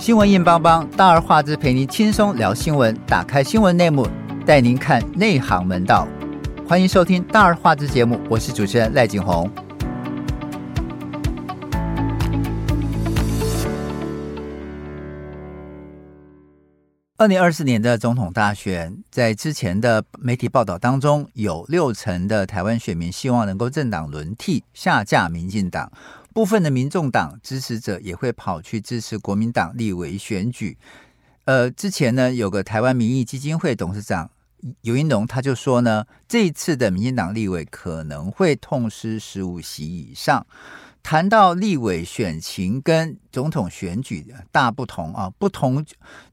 [0.00, 2.96] 新闻硬邦邦，大而化之，陪您轻松聊新闻。
[3.04, 4.06] 打开新闻内幕，
[4.46, 6.06] 带您看内行门道。
[6.68, 9.50] 欢迎收听大而化之节目，我是主持人赖景红。
[17.16, 25.90] 二零二四年的总统大选，在之前的媒体报道当中，有六成的台湾选民希望能够政党轮替，下架民进党。
[26.38, 30.78] 部分的民众党支持者也会跑去支持国民党立委选举。
[31.46, 34.30] 呃，之前呢，有个台湾民意基金会董事长
[34.82, 40.46] 游盈隆，他就说呢，这一次的民进党立委可能会痛失十五席以上。
[41.02, 45.84] 谈到立委选情跟总统选举的大不同啊，不同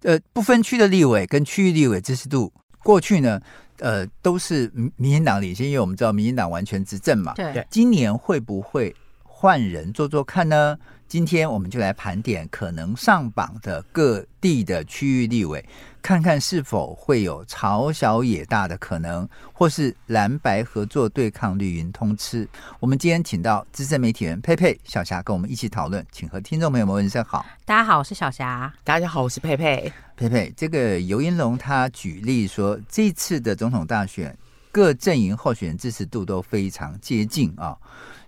[0.04, 3.41] 呃不分区的立委跟区域立委支持度，过去呢
[3.80, 7.34] 呃都是民进党领先，因为我们知道民进党完全执政嘛。
[7.34, 8.96] 对，今年会不会
[9.45, 10.76] 换人做做看呢？
[11.08, 15.63] 今天我们就来盘点可能上榜的各地的区域立委，
[16.01, 22.49] 看看是否会有朝小野大的可能，或是蓝白合作对抗绿云通吃。
[22.79, 27.46] 我们今天请到资深媒体人佩佩、小霞跟我们一起讨论，请和听众朋友们问声好。
[27.66, 28.73] 大家好，我是小霞。
[28.84, 29.93] 大家好，我是佩佩。
[30.18, 34.35] 佩佩，这个游盈隆他举例说，这次的总统大选，
[34.71, 37.77] 各阵营候选人支持度都非常接近啊。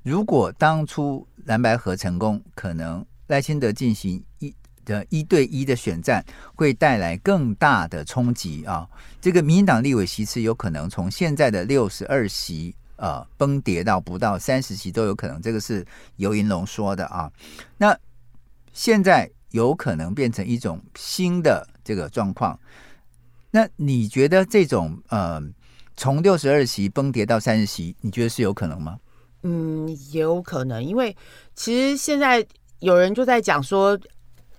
[0.08, 4.56] 如果当初蓝白合成功，可能赖清德进行一
[4.86, 6.24] 的一对一的选战，
[6.56, 8.88] 会带来更大的冲击啊！
[9.20, 15.86] 这个民进党立委席次有可能从现在的六十二席呃崩跌到不到三十席都有可能，这个是
[16.16, 17.30] 游银龙说的啊。
[17.78, 17.94] 那
[18.72, 22.58] 现在有可能变成一种新的这个状况，
[23.52, 25.44] 那你觉得这种呃
[25.98, 28.98] 从六十二席崩跌到三十席，你觉得是有可能吗？
[29.44, 31.16] 嗯，也有可能，因为
[31.56, 32.46] 其实现在
[32.80, 33.98] 有人就在讲说，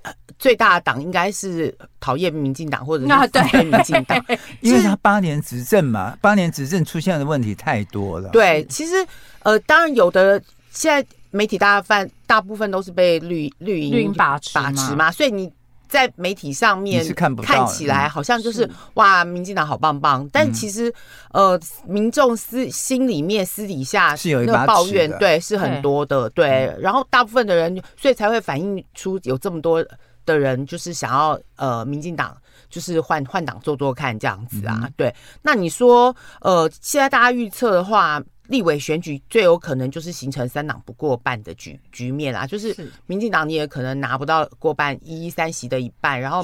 [0.02, 4.24] 呃、最大的党应该是讨厌民进党，或者是讨厌民进党，
[4.60, 8.30] 因为他八年执政嘛，八年执政出现的问题太多了。
[8.30, 8.94] 对，其实
[9.42, 15.52] 呃，当然有的，现在媒体大半大部分都是被绿绿营把持把持嘛，所以你。
[15.88, 17.04] 在媒体上面
[17.42, 20.88] 看起来好像就是，是哇，民进党好棒棒，但其实、
[21.32, 26.76] 嗯、呃，民众私心里面私底下是有一把抱怨，对，是很多的，对，对。
[26.80, 29.84] 然后大部分的人，所以才会反映出有这么多
[30.24, 32.36] 的人，就是想要呃，民进党
[32.68, 35.14] 就是换换党做做看这样子啊，嗯、对。
[35.42, 38.22] 那你说呃，现在大家预测的话。
[38.48, 42.74] 立委选举最有可能就是形成三党不过半的局局面啦，就是
[43.06, 46.42] 民进党你也可能拿不到过半，一三席的一半，然后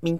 [0.00, 0.18] 民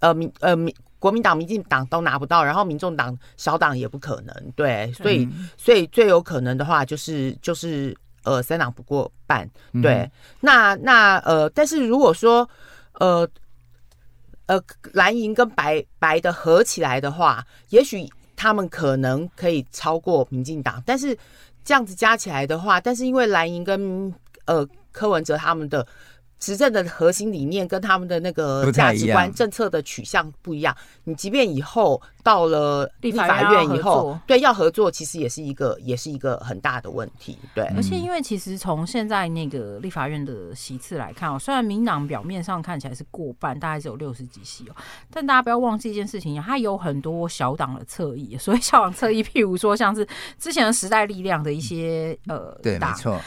[0.00, 9.48] 呃民呃民国民党、民进党都拿不到，然后民众党小党也不可能，对，所以所以最有可能的话就是就是呃三党不过半，
[9.80, 10.10] 对，嗯、
[10.40, 12.50] 那那呃但是如果说
[12.94, 13.28] 呃
[14.46, 14.60] 呃
[14.92, 18.04] 蓝营跟白白的合起来的话，也许。
[18.38, 21.18] 他们可能可以超过民进党，但是
[21.64, 24.14] 这样子加起来的话，但是因为蓝营跟
[24.46, 25.84] 呃柯文哲他们的。
[26.38, 30.76] 执政的核心理念跟他们的那个价值观、政策的取向不一样。
[31.04, 37.38] 你即便以后到了立法院以后，对要合作，其实也是一个也是一个很大的问题。
[37.54, 44.76] 对，而且因为其实从现在那个立法院的席次来看哦，虽然民党表面上看起来是过半，大概只有六十几席哦，
[45.10, 48.36] 但大家不要忘记一件事情，它有很多小党的侧翼。
[48.38, 50.06] 所以小党侧翼， 譬如说像是
[50.38, 53.18] 之前的时代力量的一些呃，对，没错。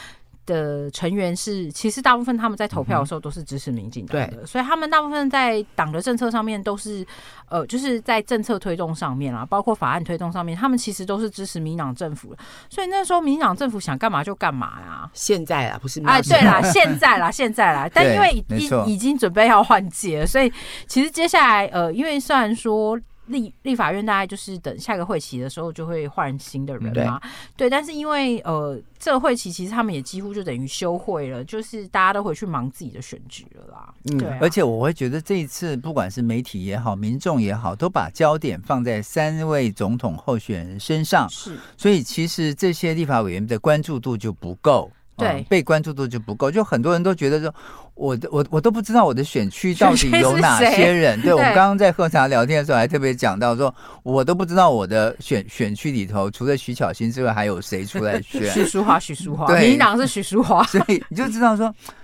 [0.52, 7.06] 的成员是，其实大部分他们在投票的时候都是支持民进党的，对，所以他们大部分在党的政策上面都是，
[7.48, 12.40] 呃，就是在政策推动上面啊，包括法案推动上面，他们其实都是支持民党政府的。
[12.68, 15.10] 所以那时候民党政府想干嘛就干嘛呀。
[15.14, 20.52] 现在啊，不是哎，对啦，现在啦，现在啦， 但因为已已经准备要换届，所以
[20.86, 22.98] 其实接下来呃，因为虽然说。
[23.26, 27.20] 立立法院大概就是等下个会期的时候就会换新的人嘛，
[27.56, 33.94] 对，对，但是因为呃这个会期其实他们也几乎就等于休会了，就是大家都回去忙自己的选举了啦。
[34.04, 44.90] 嗯，对啊，而且我会觉得这一次不管是媒体也好，民众也好，都把焦点放在三位总统候选人身上，是，所以其实这些立法委员的关注度就不够。
[45.22, 47.54] 对、嗯，被关注度就不够，就很多人都觉得说，
[47.94, 51.20] 我我我都不知道我的选区到底有哪些人。
[51.20, 58.48] 对， 对，我们刚刚在喝茶聊天的时候，还特别讲到说，我都不知道我的选选区里头，除了徐巧芯之外，还有谁出来选？
[58.52, 61.94] 许淑华，许淑华，民进党是许淑华， 所以你就知道说，哎。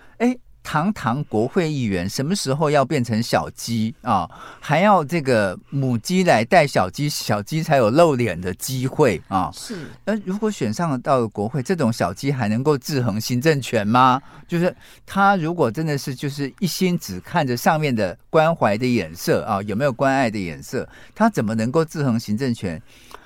[0.68, 4.28] 堂堂国会议员什么时候要变成小鸡啊？
[4.60, 9.50] 还要这个母鸡来带小鸡，小鸡才有露脸的机会啊？
[9.54, 9.86] 是。
[10.04, 14.20] 那如果选上了到了国会，这种小鸡还能够制衡行政权吗？
[14.46, 14.76] 就是
[15.06, 22.78] 他如果真的是就是一心只看着上面的关怀的眼色啊，有没有关爱的眼色，他怎么能够制衡行政权？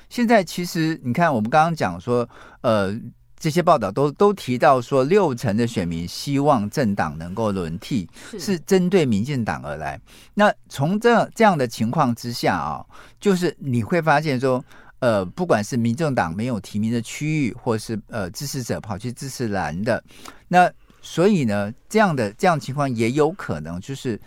[0.08, 2.28] 现在其实你看，我们刚刚讲说，
[2.60, 2.96] 呃。
[3.42, 8.08] 这些报道都都提到说，六成的选民希望政党能够轮替，
[8.38, 10.00] 是针对民进党而来。
[10.32, 12.86] 那从这这样的情况之下啊，
[13.18, 14.64] 就是你会发现说，
[15.00, 20.00] 呃，不管是民政党没有提名的区域，或是呃支持者跑去支持蓝的，
[20.46, 24.20] 那所以呢，这样的这样的情况也有可能就是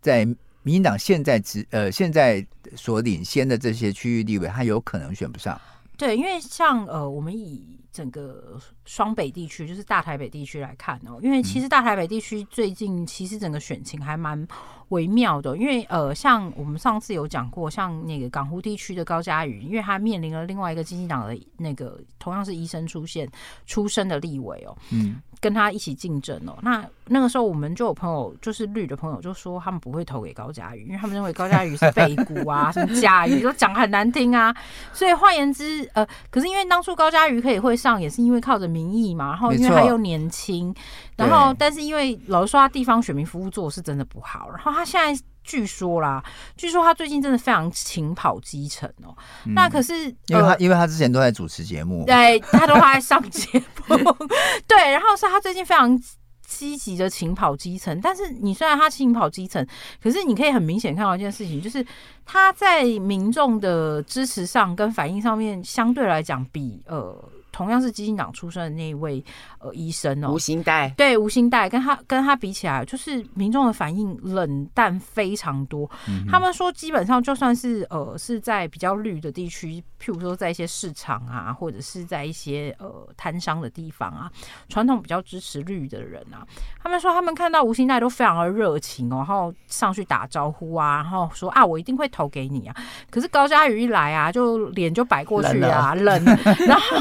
[0.00, 0.24] 在
[0.62, 2.42] 民进党现在只呃现在
[2.74, 5.60] 所领先的这些区域地位，他有可能选不上。
[5.98, 14.46] 对，因为像呃，我们以整个双北地区，就是大台北地区来看哦，因为其实大台北地区最近其实整个选情还蛮
[14.88, 23.26] 微妙的，因为呃，像我们上次有讲过，像那个港湖地区的高嘉瑜，因为他面临了另外一个经济党的那个同样是医生出现
[23.64, 25.22] 出身的立委哦，嗯。
[25.38, 34.52] 跟他一起竞争哦，那那个时候我们就有朋友，就是绿的朋友就说他们不会投给高嘉瑜，因为他们认为高嘉瑜是背骨啊， 什么嘉瑜都讲很难听啊。
[34.94, 40.74] 所以换言之，呃，可是因为当初高嘉瑜可以会上，也是因为靠着民意嘛，然后因为他又年轻，
[41.16, 45.22] 然后但是因为老实说他地方选民服务做的是真的不好，然后他现在。
[45.48, 46.20] 据说啦，
[46.56, 49.14] 据说他最近真的非常勤跑基层哦。
[49.44, 49.94] 嗯、那可是
[50.26, 53.96] 因为他，呃、因为他之前都在主持节目，对，他都在上节目，
[54.66, 54.90] 对。
[54.90, 55.96] 然后是他最近非常
[56.44, 58.00] 积极的勤跑基层。
[58.00, 59.64] 但是你虽然他勤跑基层，
[60.02, 61.86] 可是你可以很明显看到一件事情，就是
[62.24, 67.24] 他在民众的支持上跟反应上面，相对来讲比呃。
[67.56, 69.24] 同样是基进党出身的那一位
[69.60, 75.90] 呃医生哦，吴兴代，对，吴兴代跟他跟他比起来，就是民众的反应冷淡非常多。
[76.06, 84.30] 嗯、他们说，基本上就算是呃是在比较绿的地区，譬如说在一些市场啊，或者是在一些呃摊商的地方啊，
[84.68, 86.46] 传统比较支持绿的人啊，
[86.82, 92.76] 他们说他们看到吴欣岱都非常的热情哦，然后上去打招呼啊，然后说啊我一定会投给你啊。
[93.10, 96.96] 可是高嘉宇一来啊，就脸就摆过去啊，冷，冷，然后。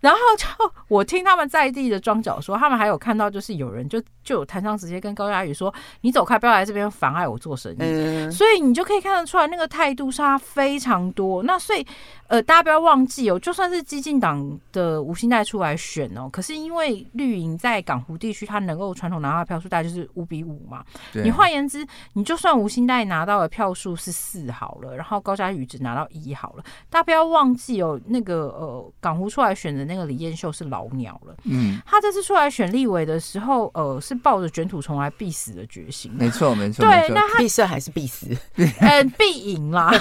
[0.00, 0.46] 然后就
[0.88, 5.72] 我听他们在地的庄脚说，他们还有看到，就是有人就就有摊商直接跟高嘉宇说
[6.02, 7.76] ：“你走开，不要来这边妨碍我做生意。
[7.80, 11.42] 嗯”所以你就可以看得出来，那个态度差非常多。
[11.42, 11.84] 那所以
[12.28, 20.84] 呃，大家不要忘记哦，就算是激进党的吴兴代出来选哦，可是因为绿营在港湖地区，他能够传统拿到的票数大概就是五比五嘛。
[21.14, 29.86] 你换言之，你就算吴兴代拿到的票数是四好了，然后高嘉瑜只拿到一好了，大家不要忘记哦，那个呃港湖出来选的。
[29.86, 39.92] 那个李彦秀是老鸟了，嗯，他这次出来选立委的时候，呃，是抱着卷土重来必死的决心，没错没错，对，那他必胜还是必死，嗯，必赢啦，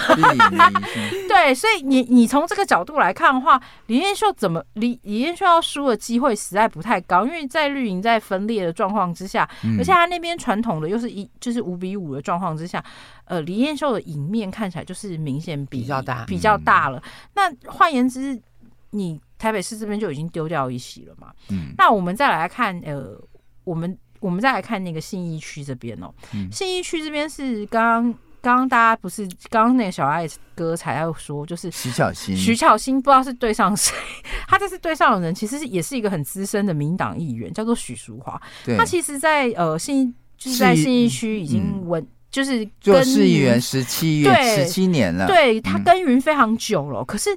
[1.30, 9.48] 对，所以你你从这个角度来看的话，李彦秀怎么李李彦秀要输的机会实在不太高，因为在绿营在分裂的状况之下，
[9.78, 12.84] 而且他那边传统的又是一就是五比五的状况之下，
[13.26, 16.26] 呃，李彦秀的赢面看起来就是明显比，比较大。
[16.26, 17.04] 比较大了。
[17.34, 18.42] 那换言之，
[18.92, 19.20] 你。
[19.38, 23.20] 台北市这边就已经丢掉一席了嘛，嗯，那我们再来看，呃，
[23.66, 28.16] 我们我们再来看那个信义区这边哦，嗯、信义区这边是刚刚
[28.46, 33.92] 刚刚大家不是刚刚那个小爱哥才要说，就是徐巧芯，徐巧芯不知道是对上谁，
[34.48, 38.78] 他这是对上的人，其实是也是一个很资深的民党议员，叫做许淑华，对。
[38.78, 47.36] 他其实在呃信就是在信义区已经稳，嗯、就是做市议员十七月十七年了，对他耕耘非常久了，嗯、可是。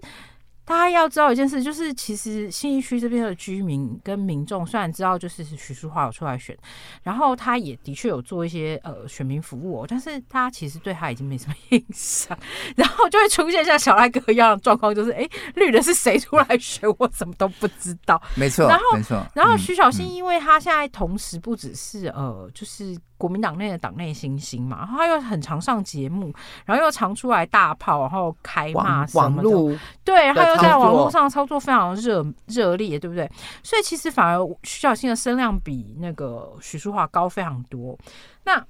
[0.69, 6.55] 大家要知道一件事，就是其实信义区这边的居民跟民众虽然知道就是许淑华有出来选，
[7.03, 12.39] 然后他也的确有做一些呃选民服务，但是大家其实对他已经没什么印象，
[12.77, 18.21] 然后就会出现像小赖哥一样的状况，就是哎，绿的是谁出来选，我什么都不知道。
[18.35, 22.95] 没错，然后没错，然后徐小新，因为他现在同时不只是呃，就是。
[23.19, 26.33] 国民党内的党内新星嘛，然后他又很常上节目，
[26.65, 33.31] 然后又常出来大炮，然后开骂什么的，对，他又在网络上操作非常热热烈，对不对？
[33.63, 37.99] 所以其实反而徐小新的声量比那个许淑华高非常多。
[38.45, 38.65] 那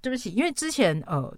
[0.00, 1.34] 对不起，因为之前呃。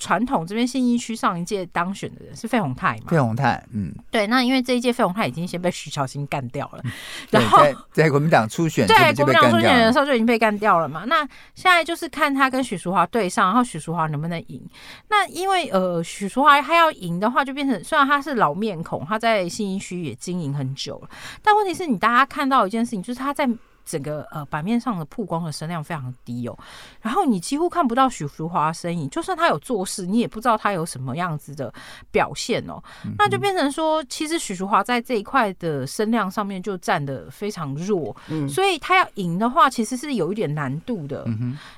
[0.00, 3.10] 传统这边信义区上一届当选的人是费鸿泰嘛？
[3.10, 4.26] 费鸿泰，嗯，对。
[4.26, 6.90] 那因为这一届费鸿泰已经先被徐巧芯干掉了，嗯、
[7.30, 11.04] 然后在，在国民党初选，对国民党初选的时候就已经被干掉了嘛。
[11.04, 11.18] 那
[11.54, 14.60] 现在就是看他跟许淑华对上，然后许淑华能不能赢？
[15.08, 21.10] 那因为呃，许淑华他要赢的话，就变成虽然他是老面孔，他在信义区也经营很久了，
[21.42, 23.46] 但问题是你大家看到一件事情，就是他在
[23.84, 26.56] 整个呃版面上的曝光的声量非常低哦，
[27.00, 31.72] 然后你几乎看不到许淑华的身影，就算他有做事，你也不知道他有什么样子的
[32.10, 41.26] 表现哦，嗯、那就变成说，其实许淑华在这一块的声量上面就占的非常弱，嗯，所以他要赢的话，其实是有一点难度的。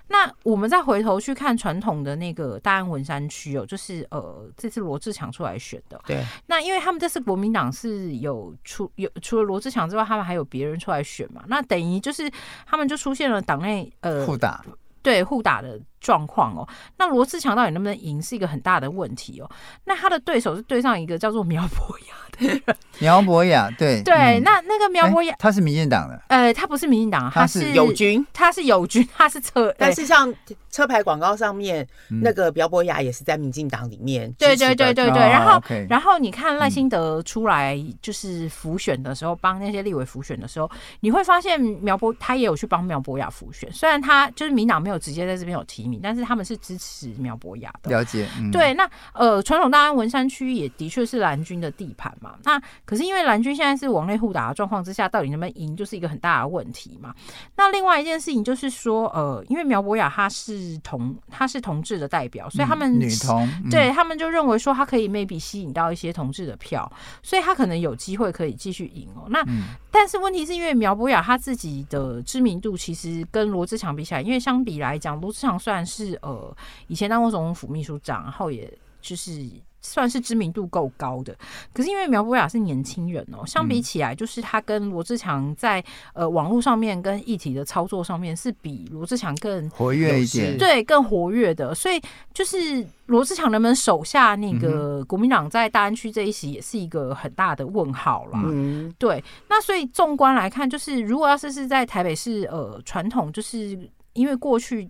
[0.08, 11.91] 那我们再回头去看传统的那个大安文山区哦，就是呃这次罗志强出来选的，对，那因为他们这次国民党是有出有除了罗志强之外，他们还有别人出来选嘛，那等于。
[12.00, 12.30] 就是
[12.66, 14.64] 他们就出现了党内呃互打，
[15.02, 16.68] 对互打的状况哦。
[16.98, 19.50] 那罗志强到底能不能赢是一个很大的问题哦。
[19.84, 30.32] 那他的对手是对上一个叫做苗博雅的人 苗博雅，对对，嗯、那那个苗博雅、欸、他是民进党的，呃，他不是民进党，他是友军，他是友军，他是车， 但是像。
[30.72, 35.18] 车牌广告上面、嗯、那个苗博雅也是在民进党里面，对对对对对。
[35.18, 47.90] 然后，然后你看赖清德出来就是辅选的时候，帮、嗯、那些立委辅选的时候，你会发现苗博他也有去帮苗博雅辅选，虽然他就是民党没有直接在这边有提名，但是他们是支持苗博雅的。
[47.90, 48.72] 了解，嗯、对。
[48.74, 52.34] 那呃，传统大安文山区也的确是蓝军的地盘嘛。
[52.44, 57.14] 那可是因为蓝军现在是网内互打的状况之下，到底能不能赢，就是一个很大的问题嘛。
[57.56, 60.78] 那另外一件事情就是说，呃，因为苗博雅他是。
[60.82, 66.90] 同，他是同志的代表，所以他们、嗯、女同，嗯、对他们就认为说他可以 maybe 吸引到一些同志的票，
[67.22, 69.26] 所以他可能有机会可以继续赢哦。
[69.28, 79.48] 那、嗯、但是问题是因为苗博雅他自己的知名度其实跟罗志强比起来，因为相比来讲，罗志强虽然是呃以前当过总统府秘书长，然后也就是。
[79.84, 81.36] 算是知名度够高的，
[81.72, 92.00] 可是因为苗博雅是年轻人哦，相比起来，就是他跟罗志强在呃网络上面跟议题的操作上面是比罗志强更活跃一点，对，更活跃的，所以
[92.32, 98.40] 就是罗志强能不能守下那个国民党在大安区这一席，也是一个很大的问号啦。
[98.44, 103.76] 嗯，对，那所以纵观来看，就是如果要是是在台北市呃传统，就是
[104.12, 104.88] 因为过去。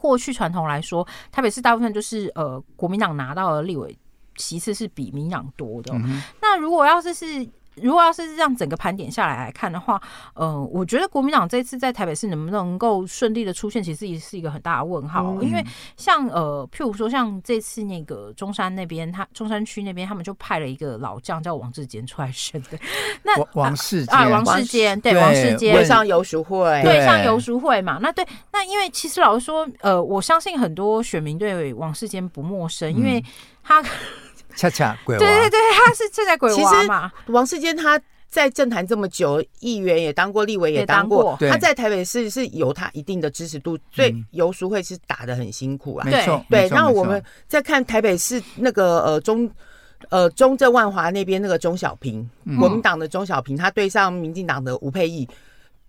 [0.00, 3.94] 过去传统来说，台北市大部分就是呃，国民党拿到的立委
[4.36, 5.92] 其次是比民党多的。
[5.94, 7.46] 嗯、那如果要是是。
[7.82, 10.00] 如果要是让整个盘点下来来看的话，
[10.34, 15.24] 呃，我觉得国民党这次在台北市能不能够顺利的出现，其实也是一个很大的问号。
[15.24, 15.64] 嗯、因为
[15.96, 22.78] 像呃，譬如说像这次那个中山那边，他中山区那边他们就派了一个老将叫王志坚出来选的。
[23.22, 27.98] 那王世啊，王世坚对王世坚对上游淑慧，对上游淑慧嘛。
[28.00, 33.22] 那对，那因为其实老实说，呃，我相信很多选民对王世坚不陌生，因为
[33.62, 33.82] 他。
[34.56, 37.08] 恰恰鬼娃，对对对，他是恰恰鬼娃嘛。
[37.08, 46.04] 其实王世坚他在政坛这么久，议员也当过，立委也当过，他在台北市是有他一定的支持度，所以游淑慧是打的很辛苦啊。
[46.04, 46.68] 没错，对。
[46.68, 49.50] 然后我们再看台北市那个呃中
[50.08, 55.28] 呃中正万华那边那个钟小平，嗯、国民党的钟小平，他对上民进党的吴沛忆。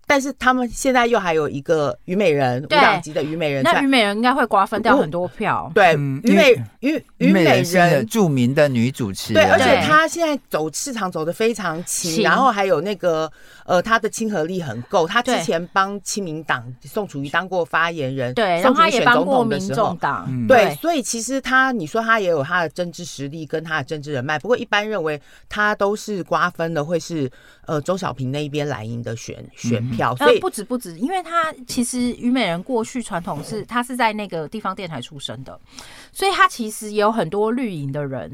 [0.08, 5.72] 但是他们现在又还有一个虞美人，五党籍的虞美人，那虞美人应该会瓜分掉很多票。
[5.74, 13.32] 对，虞美虞虞美人著名的女主持人，对，而且她现在走市场走的非常勤，然后还有那个
[13.66, 15.08] 呃，她的亲和力很够。
[15.08, 27.32] 她之前帮亲民党宋楚瑜当过发言人，对，宋楚瑜也帮过民众党，对，所以其实她你说她也有她的政治实力跟她的政治人脉，不过一般认为她都是瓜分的会是
[27.72, 30.14] 呃周小平那一边蓝营的选选票。
[30.20, 35.58] 呃，不止不止，因为他其实虞美人过去传统是，他是在那个地方电台出生的，
[36.12, 38.30] 所以他其实也有很多绿营的人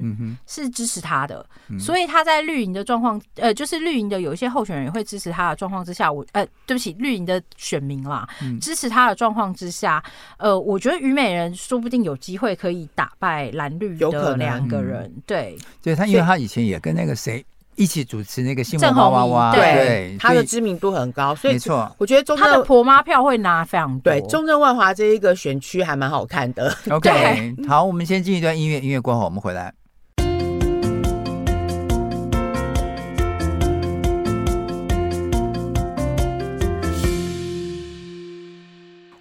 [0.48, 1.46] 是支持他的，
[1.80, 8.28] 所以他在绿营的状况，呃，就是绿营的有一些候选人也会支持他的状况之下，我呃，对不起，绿营的选民啦，
[8.60, 10.04] 支持他的状况之下，
[10.38, 17.46] 呃，我觉得虞美人说不定有机会可以打败蓝绿的两个人，对，对他，因为他以前也跟那个谁。
[17.78, 24.12] 一起主持那个新闻哇哇哇，对，他的知名度很高，所以没错，我觉得中正他的婆妈票会拿非常多。
[24.12, 26.76] 对，中正万华这一个选区还蛮好看的。
[26.90, 29.72] OK，好，我们先进一段音乐，音乐过后我们回来。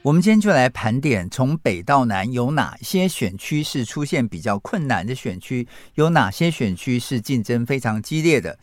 [0.07, 8.57] 我们今天就来盘点，从北到南有哪些选区是出现比较困难的选区，有哪些选区是竞争非常激烈的。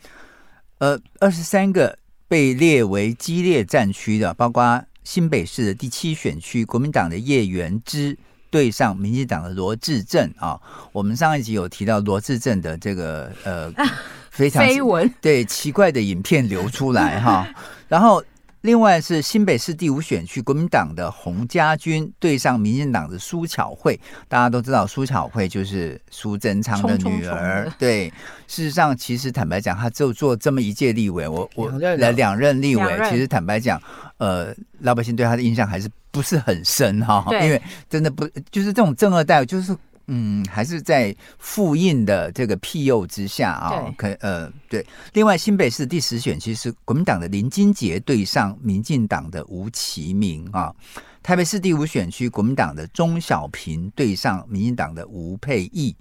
[0.78, 8.16] 呃，二十三个被列为激烈战区的，包括新北市的第七选区，国民党的叶元之
[8.48, 10.58] 对上民进党的罗志正啊。
[10.92, 13.70] 我们上一集有提到罗志正的这个呃
[14.32, 17.46] 非常绯闻，对奇怪的影片流出来哈，
[17.86, 18.24] 然后。
[18.64, 27.64] 另外是新北市第五选区国民党的洪家军对上民进党的苏巧慧，大家都知道苏巧慧就是苏贞昌的女儿。
[27.64, 28.08] 冲冲冲对，
[28.48, 33.78] 事实上其实坦白讲，她就做这么一届立委，我我来两任立委，其实坦白讲，
[34.16, 39.76] 呃，老百姓对他的印象还是不是很深哈，因为真的不就是这种正二代就是。
[40.06, 44.84] 嗯，还是在复印的这个庇佑之下啊，可呃对。
[45.14, 50.74] 另外，新北市第十选区是国民党的林金杰对上民进党的吴其明啊。
[51.22, 55.96] 台北市第五选区国民党的钟小平对上民进党的吴佩义。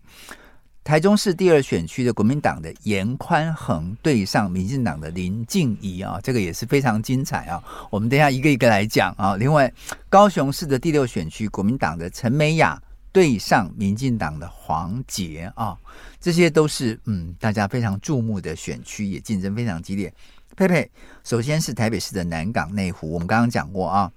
[0.83, 7.63] 台中市第二选区的国民党的严宽恒对上民进党的林静怡啊，这个也是非常精彩啊。
[7.89, 9.37] 我们等一下一个一个来讲啊。
[9.37, 9.71] 另外，
[10.09, 12.77] 高雄市的第六选区国民党的陈美雅。
[13.13, 15.77] 对上民进党的黄捷啊，
[16.19, 20.11] 这些都是嗯大家非常注目的选区，也竞争非常激烈。
[20.55, 20.89] 佩佩，
[21.23, 24.11] 首先是台北市的南港内湖，我们刚刚讲过啊，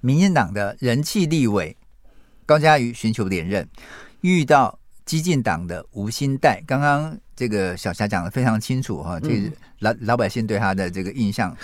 [0.00, 1.76] 民进党的人气立委
[2.44, 3.68] 高嘉瑜寻求连任，
[4.22, 6.60] 遇到激进党的吴欣岱。
[6.66, 11.56] 刚刚这个小霞讲的非常清楚哈，这个老老百姓对他的这个印象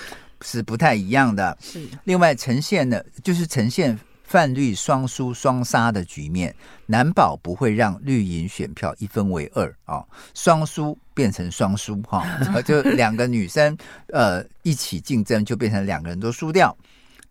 [0.43, 1.59] 是不太一样的。
[1.61, 3.99] 是，另外呈现的就是呈现。
[4.29, 6.55] 泛绿双输双杀的局面，
[6.85, 10.05] 难保不会让绿营选票一分为二啊！
[10.35, 12.23] 双输变成双输哈，
[12.61, 13.75] 就两个女生
[14.09, 16.77] 呃一起竞争，就变成两个人都输掉。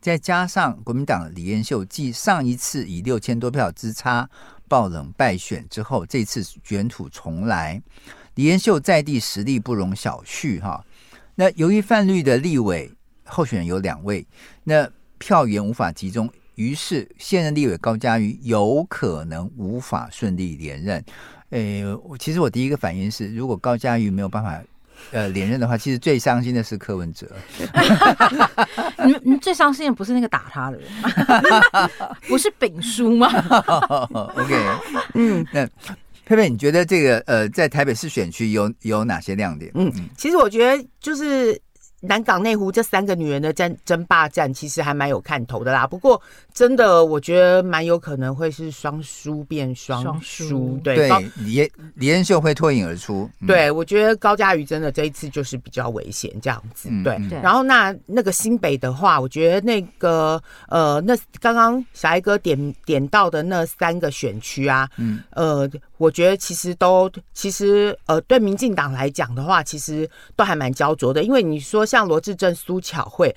[0.02, 4.28] 再加上国民党李彦秀继上一次以六千多票之差
[4.68, 7.80] 爆冷败选之后，这次卷土重来，
[8.34, 10.84] 李彦秀在地实力不容小觑哈。
[11.36, 12.92] 那由于泛绿的立委
[13.24, 14.26] 候选人有两位，
[14.64, 14.90] 那
[15.20, 16.28] 票源无法集中。
[16.58, 21.04] 于是，现任立委高嘉瑜有可能无法顺利连任。
[21.52, 21.84] 诶，
[22.20, 24.60] 其实我第一个反应是，如果高嘉瑜没有办法
[25.12, 27.28] 呃连任的话，其实最伤心的是柯文哲。
[29.06, 31.10] 你你最伤心的不是那个打他的人吗？
[32.28, 33.30] 不是丙叔吗？
[34.36, 34.66] OK，
[35.14, 35.64] 嗯，那
[36.26, 39.72] 佩佩，你觉得这个呃，在台北市选区有有哪些亮点？
[39.76, 41.62] 嗯，其实我觉得就是。
[42.02, 45.88] 南港内湖这三个女人的争争霸战，其实还蛮有看头的啦。
[45.88, 46.22] 不过，
[46.54, 50.80] 真的我觉得蛮有可能会是双输变双输。
[50.84, 53.28] 对，对李李彦秀会脱颖而出。
[53.42, 56.88] 嗯、对，我觉得高嘉瑜真的这一次就是比较危险这样子。
[57.04, 71.88] 对，嗯嗯、然后那那个新北的话，我觉得那个呃，那刚刚小艾哥点点到的那三个选区啊，嗯，呃，我觉得其实都其实呃，对民进党来讲的话，其实都还蛮焦灼的，因为你说。
[71.88, 73.34] 像罗志正、苏巧慧、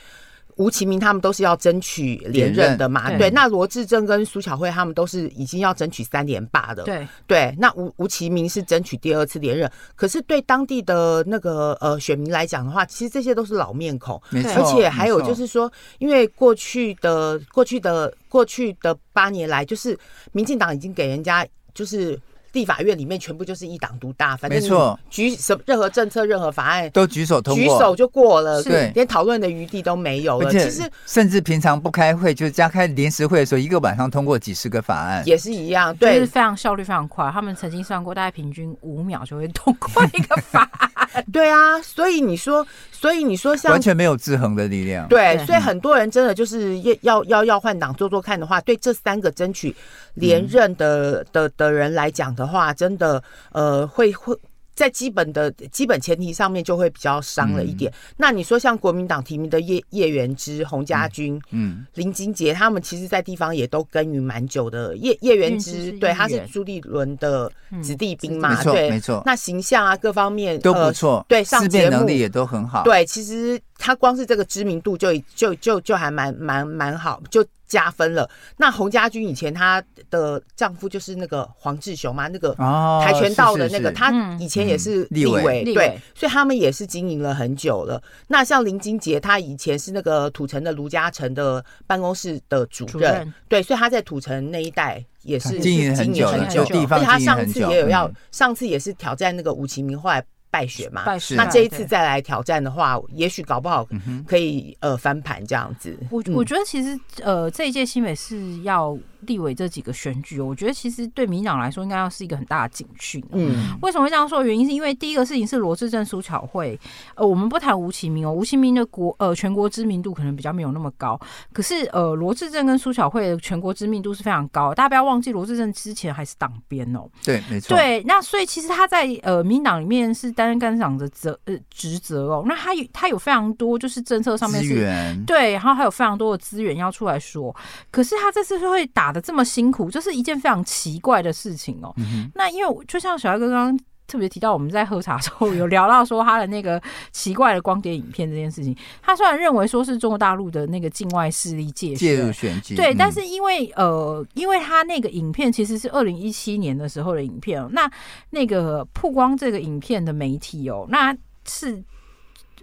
[0.57, 3.09] 吴其明他们都是要争取连任的嘛？
[3.17, 6.83] 对，那罗志正跟苏巧慧他们都是已经要争取三连霸的。
[6.83, 14.53] 对对，那吴吴其明是争取第二次连任，可是对当地的那个呃选民来讲的话，其实这些都是老面孔，没错。
[14.55, 19.97] 而且还有就是说，因为过去的过去的过去的八年来，就是
[20.33, 22.21] 民进党已经给人家就是。
[22.53, 30.51] 立法院里面全部就是一党独大，反正没错举什么任何政策、任何法案都举手通过，举手就过了，对，连讨论的余地都没有了。
[30.51, 37.31] 其实甚至平常不开会，就是加开临时会的时候，一个晚上通过几十个法案，也是一样，对，就是非常效率非常快。
[37.33, 40.91] 他们曾经算过，大概平均五秒就会通过一个法案。
[41.33, 45.09] 对啊，所以你说，所以你说像完全没有制衡的力量。
[45.09, 49.75] 对，所以很多人真的就是要要要要换党做做看的话，对这三个争取
[50.21, 54.37] 连任的的的人来讲的话，真的呃会会。
[54.73, 57.91] 在基本的基本前提上面就会比较伤了一点。
[57.91, 64.97] 嗯、那你说像国民党提名的叶叶元之、洪家军、嗯，嗯林金杰，他们其实，在地方也都耕耘蛮久的。
[64.97, 67.53] 叶叶元之，对，他是朱立伦的
[67.83, 69.23] 子弟兵嘛，嗯、对，没错。
[69.27, 72.83] 那形象啊，各方面都不错、呃，对，上节目能力也都很好。
[72.83, 77.45] 对，其实他光是这个知名度就就就就还蛮蛮蛮好，就。
[77.71, 78.29] 加分了。
[78.59, 88.03] 那洪家军以前她的丈夫就是那个黄志雄嘛，那个跆拳道的那个，他以前也是立委，对，所以他们也是经营了很久了。
[88.27, 100.23] 那像林金杰，他以前是那个土城的卢嘉诚的办公室的主任，对，所以他在土城那一带也是经营很久，而且他上次也有要，上次也是挑战那个吴奇明，后来。
[100.51, 101.05] 败血嘛，
[101.37, 103.87] 那这一次再来挑战的话，也许搞不好
[104.27, 105.97] 可以呃翻盘这样子。
[106.11, 113.23] 我我觉得其实呃这一届新美是要立委这几个选举，我觉得其实对民党来说应该要是一个很大的警讯。
[113.33, 114.45] 嗯，为什么会这样说？
[114.45, 116.79] 原因是因为第一个事情是罗志正、苏巧慧。
[117.15, 121.19] 呃，我们不谈吴其明哦，吴其明的国呃全国知名度可能比较没有那么高，
[121.53, 124.75] 可是呃罗志正跟苏巧慧的全国知名度是非常高。
[124.75, 127.09] 大家不要忘记罗志正之前还是党鞭哦。
[127.25, 127.77] 对，没错。
[127.77, 132.45] 对，那所以其实他在呃民党里面是担任干事长的责呃职责哦。
[132.47, 137.55] 那他有他有非常多就是政策上面是，对，然后还有非常多的资源要出来说。
[137.91, 141.93] 可是他这次会打得这么辛苦，就是一件非常奇怪的事情哦。
[141.97, 148.77] 嗯、那因为就像小艾哥刚刚特别提到，我们在喝茶的时候有聊到说他的那个奇怪的光碟影片这件事情。
[149.01, 157.91] 他虽然认为说是中国大陆的那个境外势力介介入选举，对，但是因为呃，因为他那个影片其实是二零一七年的时候的影片，那
[158.31, 161.83] 那个曝光这个影片的媒体哦，那是。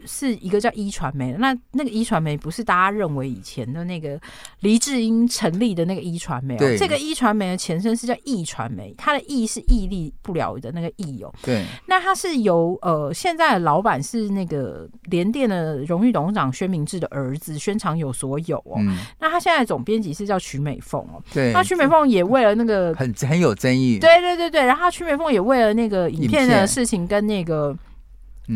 [0.05, 4.19] 是一个叫一传媒的，那那个一传媒不是大家认为以前的那个
[4.59, 27.75] 黎智英成立的那个一传媒哦，这个一传媒的前身是叫易传媒，它的易是屹立不了的那个易哦，对，那它是由呃现在的老板是那个联电的荣誉董事长宣明志的儿子宣长有所有哦，嗯、那他现在总编辑是叫曲美凤哦，对，那曲美凤也为了那个很很有争议，对对对对，然后曲美凤也为了那个影片的事情跟那个。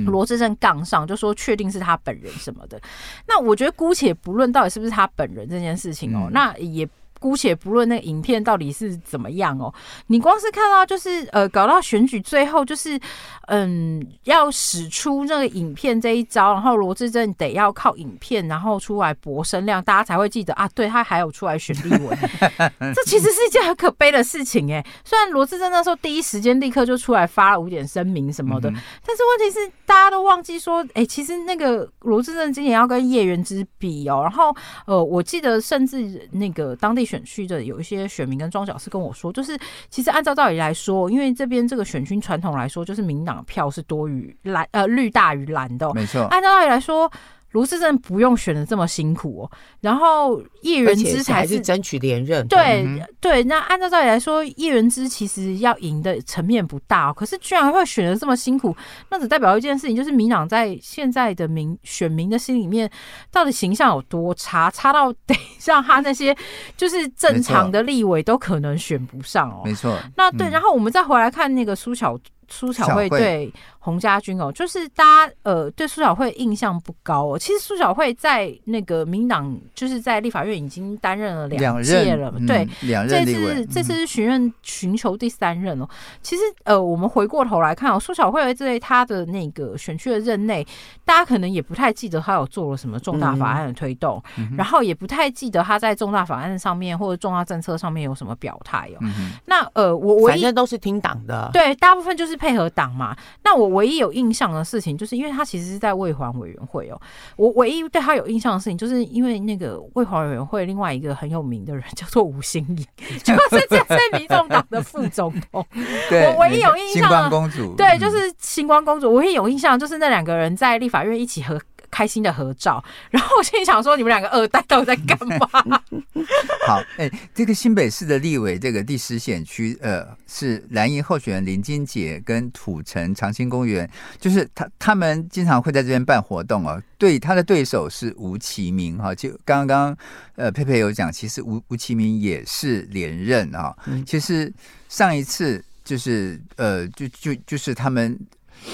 [0.05, 2.81] 罗志正杠上就说确定是他本人什么的，
[3.27, 6.87] 那我觉得姑且不论到底是不是他本人这件事情哦，那也。
[7.21, 9.71] 姑且不论那个影片到底是怎么样哦，
[10.07, 12.99] 你光是看到就是呃，搞到选举最后就是
[13.45, 22.17] 嗯，要使出那个影片这一招，然后罗志正得要靠影片然后出来博声量，大家才会记得啊，对他还有出来选立委，
[22.95, 24.83] 这其实是一件很可悲的事情哎。
[25.05, 28.67] 虽然罗志正那时候第一时间立刻就出来发了五点声明什么的，
[29.05, 34.55] 但是问题是大家都忘记说，哎，其实那个罗志正今年要跟叶元之比哦，然后
[34.87, 37.10] 呃，我记得甚至那个当地。
[37.11, 46.21] 选区的有一些选民跟庄小是跟我说，就是其实按照道理来说，因为这边这个选区传统来说，就是民党票是多于蓝，呃，绿大于蓝的，没错。
[46.27, 47.11] 按照道理来说。
[47.51, 52.47] 卢志正不用选的这么辛苦哦，然后叶元之才是争取连任。
[52.47, 52.85] 对
[53.19, 58.75] 对，那按照道理来说，叶元之其实要赢的层面不大哦，可是居然会选的这么辛苦，
[59.09, 62.89] 那只代表一件事情，就是民党在现在的民选民的心里面，
[63.31, 65.35] 到底形象有多差，差到 得
[65.65, 66.35] 让他那些
[66.77, 69.61] 就是正常的立委都可能选不上哦。
[69.65, 69.97] 没错。
[70.15, 73.51] 那对，然后我们再回来看那个苏巧苏巧慧对。
[73.83, 77.39] 洪家军哦，就是大家呃对苏小慧印象不高哦。
[77.39, 83.25] 其实苏小慧在那个民党，就是在立法院已经担任了两届了，任对，嗯、两任。
[83.25, 85.89] 这次这次是寻任寻求第三任哦。
[86.21, 90.63] 其实呃，我们回过头来看哦，苏小慧在她的那个选区的任内，
[91.03, 98.97] 大家可能也不太记得她有做了什么重大法案的推动，嗯、然后也不太记得她在重大法案上面或者重大政策上面有什么表态哦。
[99.01, 103.17] 嗯、那呃，我我反正都是听党的，对，大部分就是配合党嘛。
[103.43, 103.70] 那我。
[103.71, 106.99] 唯一有印象的事情，就是因为他其实是在卫环委员会哦。
[107.35, 112.85] 我唯一对他有印象的事情，就是因为那个卫环委员会另外一个很有名的人叫做吴心怡，
[113.23, 115.65] 就是这是民众党的副总统。
[116.09, 119.07] 对我唯一有印象，星光公主，对，就是星光公主。
[119.07, 121.59] 我唯一有印象就是那两个人在立法院一起合。
[121.91, 125.47] 开心的合照， 然后我心里想说：你们两个二代到底在干嘛？
[126.65, 133.87] 好，哎、欸，这个新北市的立委，这个第十选区，呃，是蓝营候选人林金杰跟土城长青公园，
[134.19, 136.81] 就是他他们经常会在这边办活动哦。
[136.97, 139.95] 对，他的对手是吴其明哈，就刚刚
[140.35, 143.75] 呃佩佩有讲，其实吴吴其明也是连任啊。
[143.87, 144.51] 嗯、其实
[144.87, 148.17] 上一次就是呃，就就就是他们。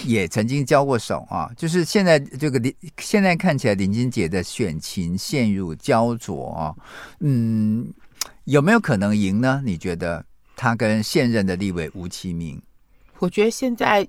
[0.06, 6.76] 也曾经交过手啊，就是现在这个林，现在看起来林金杰的选情陷入焦灼啊，
[7.20, 7.92] 嗯，
[8.46, 9.62] 有没有可能赢呢？
[9.66, 10.24] 你觉得
[10.56, 12.62] 他跟现任的立委吴其明？
[13.20, 14.08] 我觉得现在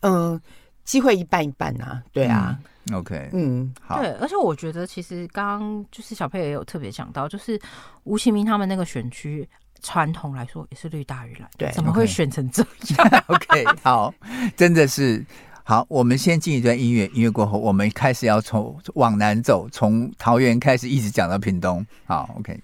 [0.00, 0.40] 嗯，
[0.84, 2.58] 机会一半一半啊，对啊、
[2.90, 7.60] 嗯、，OK，嗯，好，对，而且我觉得其实刚刚就是小佩也有特别讲到，就是
[8.02, 9.48] 吴其明他们那个选区。
[9.84, 12.62] 传统来说也是绿大于蓝，对，怎么会选成这
[12.96, 13.24] 样？
[13.28, 14.12] OK，好，
[14.56, 15.22] 真的是
[15.62, 15.84] 好。
[15.90, 21.84] 我们先进一段音乐，音乐过后，我们开始要从往南走，从桃园开始一直讲到屏东。
[22.06, 22.58] 好，OK。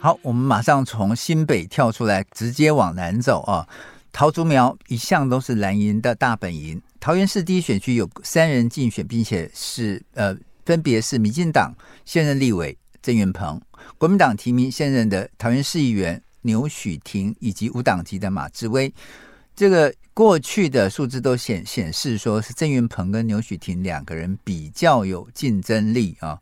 [0.00, 3.66] 好，我们马上从新北跳出来，直接往南走啊。
[4.12, 6.80] 桃竹苗一向都是蓝营的大本营。
[7.00, 11.72] 桃园市第一选区有三人竞选，并且是呃，分别是民进党
[12.04, 13.60] 现任立委郑运鹏，
[13.96, 18.92] 国民党提名现任的桃园市议员牛煦庭，以及无党籍的马志威。
[19.54, 26.38] 这个过去的数字都显显示说是郑运鹏跟牛煦庭两个人比较有竞争力啊。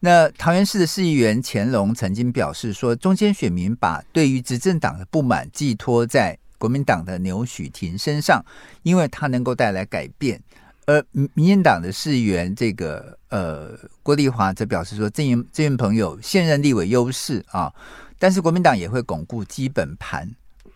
[0.00, 8.42] 那桃园市的市议员乾隆曾经表示说，中间选民把对于执政党的不满寄托在国民党的牛许廷身上，
[8.84, 10.40] 因为他能够带来改变。
[10.86, 17.70] 而民进党的市员这个呃郭丽华则表示说，郑运郑运鹏有现任立委优势啊，
[18.18, 20.26] 但是国民党也会巩固基本盘。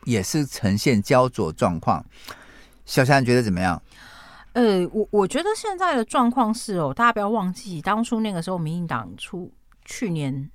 [0.04, 2.02] 也是呈现焦灼状况，
[2.86, 3.82] 小夏你觉得怎么样？
[4.54, 9.52] 呃，我我觉得现在的状况是哦，大家不要忘记当初那个时候，民进党出
[9.84, 10.50] 去年，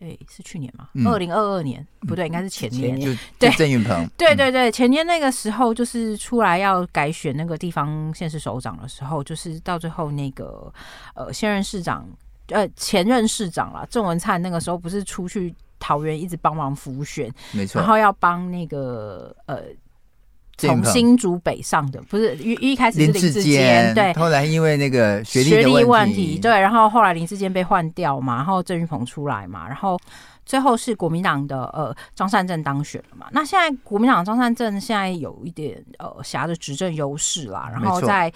[0.00, 0.88] 哎，是去年吗？
[1.06, 3.00] 二零二二年不对，应该是前年。
[3.00, 10.72] 就对郑云鹏，对对对，前年那个时候就是出来要改选那个地方县市首长的时候，就是到最后那个
[11.14, 12.06] 呃现任市长
[12.48, 15.54] 呃前任市长啦，郑文灿那个时候不是出去。
[15.80, 19.62] 桃园一直帮忙辅选，没错，然后要帮那个呃
[20.58, 29.98] 从新竹北上的，不是一一开始是林志坚，对，后来因为那个学历学历问题，对，然后后来林志坚被换掉嘛，然后郑云鹏出来嘛，然后
[30.44, 33.28] 最后是国民党的呃张善政当选了嘛。
[33.30, 38.30] 那现在国民党张善政现在有一点呃狭的执政优势啦，然后在。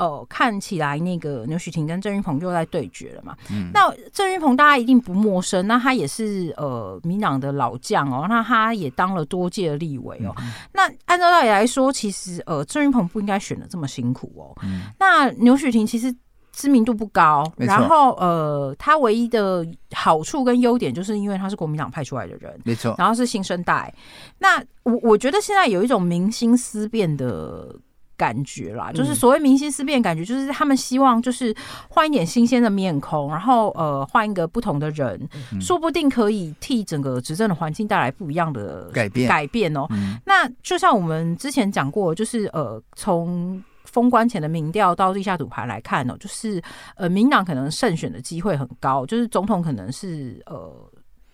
[0.00, 3.36] 哦，看起来那个牛许婷跟郑云鹏又在对决了嘛。
[3.50, 10.34] 嗯、那郑云鹏大家一定不陌生，那他也是呃民党的老将哦，那他也当了多届的立委哦。
[10.38, 14.56] 嗯、那按照道理来说，其实呃郑云鹏不应该选的这么辛苦哦。
[14.62, 16.10] 嗯、那牛许婷其实
[16.50, 23.92] 知名度不高，然后呃他唯一的好处跟优点就是因为他是国民党派出来的人，没错，然后是新生代。
[24.38, 27.76] 那我我觉得现在有一种民心思变的。
[28.20, 31.56] 感觉啦，就是所谓明星思变，感觉就是他们希望就是
[31.88, 35.18] 换一点新鲜的面孔，然后呃换一个不同的人，
[35.50, 39.86] 嗯、说不定可以替整个执政的环境带来不一样的改变改变哦。
[39.88, 46.62] 嗯、那就像我们之前讲过，就是呃从封关前的民调到地下赌盘来看哦，就是
[46.96, 50.70] 呃民党可能胜选的机会很高，就是总统可能是呃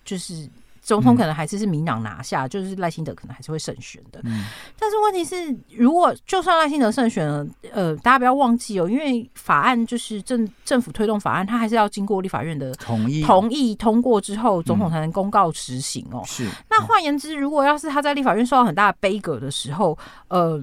[0.04, 0.48] 就是。
[0.86, 4.20] 总统可能还是是民党拿下，嗯、就是赖清德可能还是会胜选的。
[4.22, 4.44] 嗯、
[4.78, 16.22] 但是问题是，如果就算赖清德胜选了，呃，大家不要忘记哦，因为法案就是政政府推动法案，它还是要经过立法院的同意同意通过之后，总统才能公告执行哦。
[16.24, 16.50] 是、嗯。
[16.70, 20.62] 那换言之，如果要是他在立法院受到很大的杯葛的时候，呃。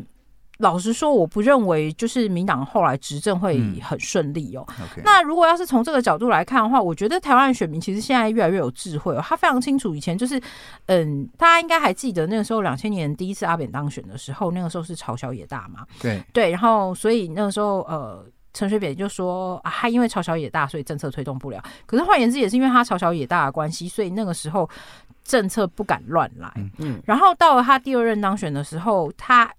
[0.64, 4.66] 老实说，我不认为就是民党后来执政会很顺利哦。
[4.80, 9.22] 嗯 okay、那如果要是从这个角度来看的话，我觉得台湾的选民其实现在越来越有智慧哦。
[9.22, 10.42] 他非常清楚以前就是，
[10.86, 15.86] 嗯，大家应该还记得那个时候两千年第一次阿扁当选的时候，那个时候是朝小野大嘛。
[16.02, 21.62] 对对，然后所以那个时候呃，陈水扁就说啊，他因为朝小野大，所以政策推动不了。
[21.86, 24.70] 可是换言之，也是因为他朝小野大的关系，所以那个时候
[25.26, 26.50] 政策不敢乱来。
[26.56, 27.02] 嗯嗯。
[27.06, 29.52] 然后到了他第二任当选的时候，他。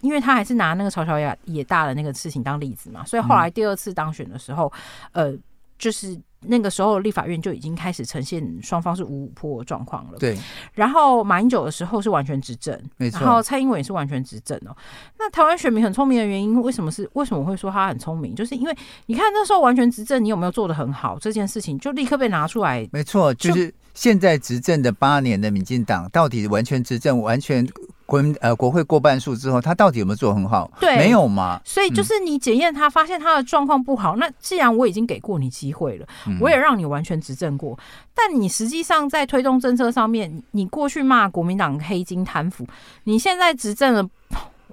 [0.00, 4.72] 因为他还是拿那个曹小雅也大的那个事情当例子嘛，所以后来第二次当选的时候，
[5.12, 5.38] 嗯、呃，
[5.76, 10.18] 就是那个时候立法院就已经开始呈现双方是五五破状况了。
[10.18, 10.38] 对。
[10.72, 13.20] 然后马英九的时候是完全执政，没错。
[13.20, 14.76] 然后蔡英文也是完全执政哦。
[15.18, 18.36] 那台湾选民很聪明的原因，为什么是为什么会说他很聪明？
[18.36, 21.18] 就是因为你看那时候完全执政，你有没有做的很好？
[21.18, 22.88] 这件事情就立刻被拿出来。
[22.92, 27.66] 没错，就是现在执政的八年的民进党，到底完全执政完全。
[28.08, 30.70] 国呃国会过半数之后，他到底有没有做很好？
[30.80, 31.60] 对，没有嘛。
[31.62, 34.16] 所以就是你检验他，发现他的状况不好。
[34.16, 36.06] 嗯、那既然我已经给过你机会了，
[36.40, 37.74] 我也让你完全执政过。
[37.74, 42.66] 嗯、但你实际上在推动政策上面，你过去骂国民党黑金贪腐，
[43.04, 44.08] 你现在执政了，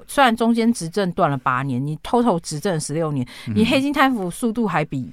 [0.08, 5.12] 虽然中间执政断了八年，你偷偷执政十六年，你黑金贪腐速度还比。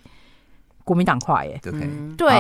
[0.85, 2.31] 国民党快耶，嗯、对，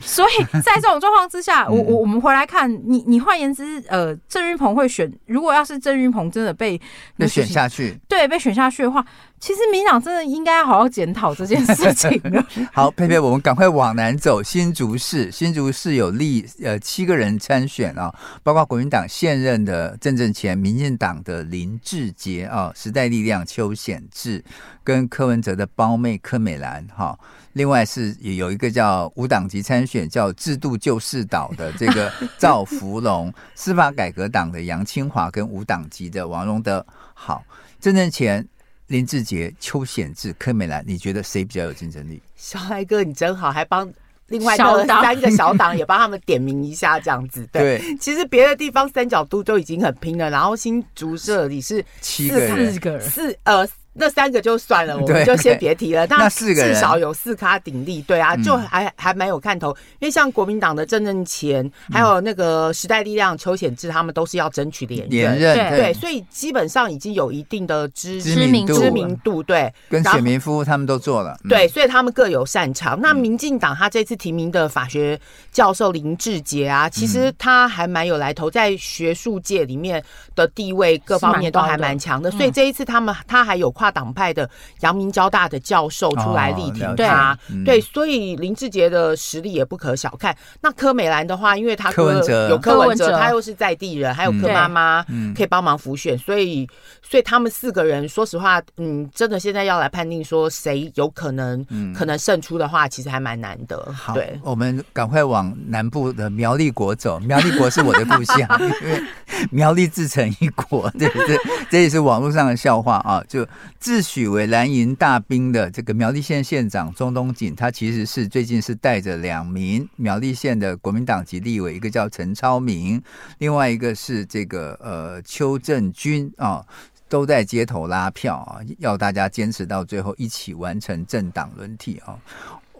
[0.00, 6.80] 所以在这种状况之下， 我我我们回来看，你你换言之，呃，郑云鹏会选，如果要是郑云鹏真的被
[7.16, 9.04] 被选下去，对，被选下去的话，
[9.38, 12.46] 其实民党真的应该要好好检讨这件事情了。
[12.72, 24.42] 好，佩佩，我们赶快往南走，新竹市，新竹市有立呃七个人参选啊、哦，包括国民党现任的郑正前，民进党的林志杰啊，时代力量邱显智，
[24.82, 27.06] 跟柯文哲的胞妹柯美兰哈。
[27.06, 27.18] 哦
[27.54, 36.84] 另外是也有一个叫无党籍参选，叫制度救世岛的这个赵福龙， 司法改革党的杨清华跟无党籍的王荣德。
[37.14, 37.44] 好，
[37.80, 38.46] 郑正前、
[38.88, 42.20] 林志杰、邱显志、柯美兰，你觉得谁比较有竞争力？
[42.34, 43.88] 小艾哥，你真好，还帮
[44.26, 47.48] 另外的三个小党也帮他们点名一下，这样子。
[47.52, 53.68] 对，对其实别的地方三角都都已经很拼了，然后新竹这里是七个，四个人，四呃。
[53.94, 56.06] 那三个就算了， 我们就先别提了。
[56.08, 59.70] 那至少有四咖鼎立，对啊，就还还蛮有看头。
[60.00, 65.38] 因为像国民党的郑正乾，还有那个时代力量邱显智，他们都是要争取连任，
[65.70, 69.72] 对，所以基本上已经有一定的知知名，知名度，对。
[69.88, 73.00] 跟选民夫他们都做了，对，所以他们各有擅长。
[73.00, 75.18] 那民进党他这次提名的法学
[75.52, 80.02] 教授林志杰啊，其实他还蛮有来头，在学术界里面
[80.34, 82.30] 的地位各方面都还蛮强的。
[82.32, 84.48] 所以这一次他们他还有跨党派的
[84.80, 90.36] 阳明交大的教授出来力挺他，对，所以林志杰的实力也不可小看。
[90.60, 95.04] 那柯美兰的话，因为他柯文哲有柯文哲，他又是在地人，还有柯妈妈
[95.36, 96.68] 可以帮忙辅选，所以
[97.02, 103.92] 所以他们四个人，说实话，嗯，真的现在要来判定说谁有可能、嗯、可能胜出的话，其实还蛮难的。
[103.92, 107.18] 好，对，我们赶快往南部的苗栗国走。
[107.20, 108.48] 苗栗国是我的故乡，
[108.82, 109.02] 因为
[109.50, 111.36] 苗栗自成一国， 对不对？
[111.70, 113.46] 这也是网络上的笑话啊，就。
[113.84, 122.98] 自诩为蓝营大兵的这个苗栗县县长钟东锦，他其实是最近是带着两名苗栗县的国民党籍立委，一个叫陈超明，
[123.36, 126.64] 另外一个是这个呃邱正军啊，
[127.10, 132.16] 都在街头拉票啊，要大家坚持到最后，一起完成政党轮替啊。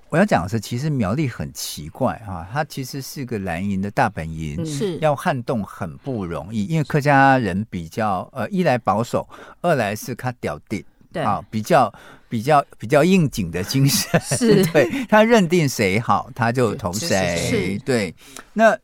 [0.08, 9.28] 我要讲的是，其实苗栗很奇怪哈，它其实是个蓝营的大本营，是要撼动很不容易，因为客家人比较呃，一来保守，
[9.60, 10.84] 二来是他屌地，对
[11.22, 11.92] 啊，比较
[12.29, 18.14] 比较比较应景的精神，是 对他认定谁好，他就投谁，对。
[18.53, 18.77] 那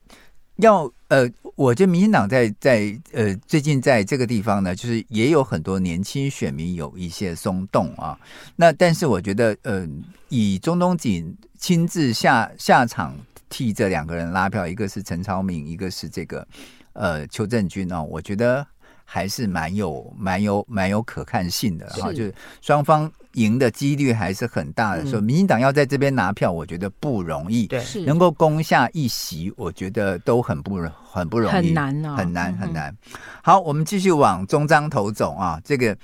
[0.57, 8.19] 要呃，我觉得民进党在在呃最近在这个地方呢，就是也有很多年轻选民有一些松动啊。
[8.57, 9.88] 那但是我觉得呃。
[10.33, 13.16] 以中东锦亲自下下场
[13.49, 16.47] 替这两个人拉票，一个是陈超明，一个是这个
[16.93, 18.64] 呃邱正军哦，我觉得
[19.12, 25.05] 还是蛮有蛮有蛮有可看性的哈，就是双方赢的几率还是很大的。
[25.05, 30.79] 说民进党要在这边拿票，我觉得不容易，对，能够攻下一席，我觉得都很不
[31.11, 32.96] 很不容易，很难哦，很难很难。
[33.42, 35.96] 好，我们继续往中彰投走啊，这个。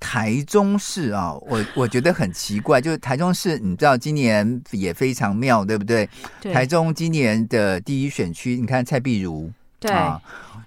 [0.00, 6.08] 台中市啊，我我觉得很奇怪，就是台中市，你知道今年也非常妙，对不对？
[6.40, 6.52] 对。
[6.52, 10.22] 台中今年的第一选区，你看蔡碧如，对啊，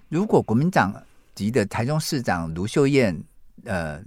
[0.10, 0.94] 如果国民党
[1.42, 3.20] 籍的台中市长卢秀燕，
[3.66, 4.00] 呃，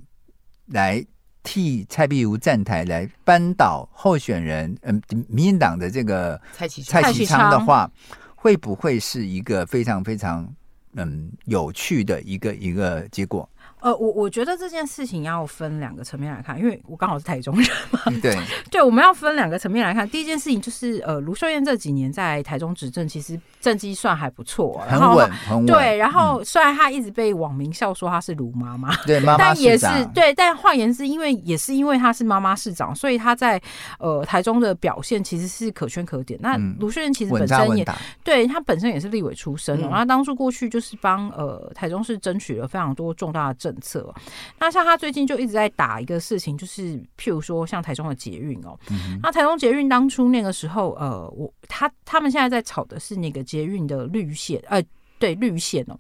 [0.67, 1.05] 来
[1.43, 7.91] 替蔡壁如站台，来扳倒候选人，嗯、呃，民进党的这个蔡启蔡启昌的话，
[8.37, 10.49] 会不会是一个非常非常
[10.93, 13.49] 嗯有趣的一个一个结果？
[13.85, 18.01] 呃，我我觉得这件事情要分两个层面来看，因为我刚好是台中人嘛。
[18.23, 18.35] 对
[18.73, 20.09] 对，我们要分两个层面来看。
[20.09, 25.67] 第一件事情就是，呃，卢秀燕这几年在台中执政，其实政绩算还不错，很稳，很稳。
[25.67, 33.61] 对，然后虽然她一直被网民笑说她是卢妈妈，对，妈妈但也是对，但换言之，因为也是因为她是妈妈市长，所以她在
[33.99, 36.41] 呃台中的表现其实是可圈可点。
[36.43, 37.87] 那卢秀燕其实本身也
[38.23, 43.74] 对她本身也是立委出身的，然后当初过去就是帮呃台中市争取了非常多重大的政。
[43.75, 44.15] 政策，
[44.59, 48.79] 那像他最近就一直在打一个事情，就是譬如说像台中的捷运哦，
[49.23, 54.83] 那台中捷运当初那个时候，呃，我他他们现在在炒的是那个捷运的绿线，呃，
[55.19, 55.99] 对绿线哦，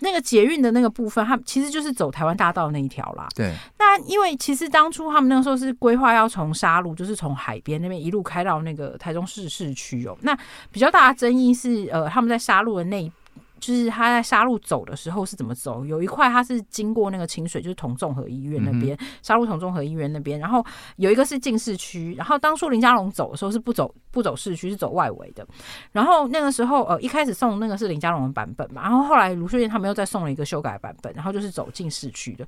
[0.00, 3.28] 那个捷运的那个部分，它其实就是走台湾大道那一条啦。
[3.34, 10.16] 对，那因为其实当初他们那个时候是规划要从沙鹿，就是从海边那边一路开到那个台中市市区哦。
[10.22, 10.36] 那
[10.70, 13.10] 比较大的争议是，呃，他们在沙鹿的那一。
[13.60, 15.84] 就是他在沙鹿走的时候是怎么走？
[15.84, 20.40] 有一块他是经过那个清水，就是同综合医院那边，沙鹿同综合医院那边。
[20.40, 20.64] 然后
[20.96, 25.46] 有一个是进市区，然后当初林家龙走的时候是不走不走市区，是走外围的。
[25.92, 32.46] 然后那个时候呃一开始送那个是林家龙的版本嘛，然后后来卢秀燕他们又再送了一个修改版本，然后就是走进市区的。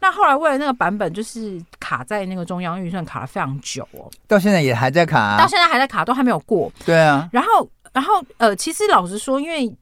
[0.00, 6.72] 那后来为了那个版本，就是卡在那个中央预算卡了非常久哦，到现在也还在卡啊，到现在还在卡，都还没有过。
[6.84, 9.72] 对啊，然后然后呃其实老实说，因为。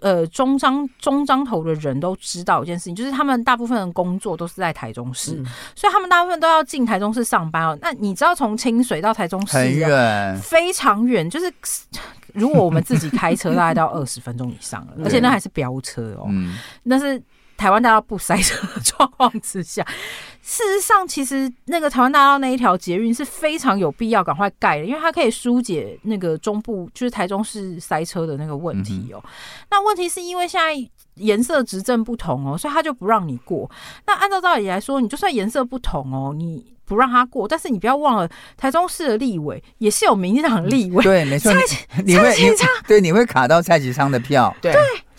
[0.00, 7.78] 呃，中彰中彰头的人都知道一件事情，就是他们大部分的工作都是在台中市，嗯、所以他们大部分都要进台中市上班哦。
[7.80, 11.52] 那你知道从清水到台中市很远，非常远，就是
[12.32, 16.26] 如果我们自己开车，大概都要二十分钟以上了， 而且那还是飙车哦。
[16.28, 17.22] 嗯，那是。
[17.56, 19.84] 台湾大道不塞车的状况之下，
[20.42, 29.22] 事实上，其实那个台湾大道那一条捷运是非常有必要赶快盖的，因为它可以疏解那个中部，就是台中市塞车的那个问题哦。
[29.70, 30.74] 那问题是因为现在
[31.14, 33.70] 颜色执政不同哦，所以他就不让你过。
[34.06, 42.34] 那按照道理来说，你就算颜色不同哦，你不让他过，但是你不要忘了，台中市的立委也是有民进党立委，对，没错，蔡你会
[42.86, 44.74] 对，你会卡到蔡其昌的票，对，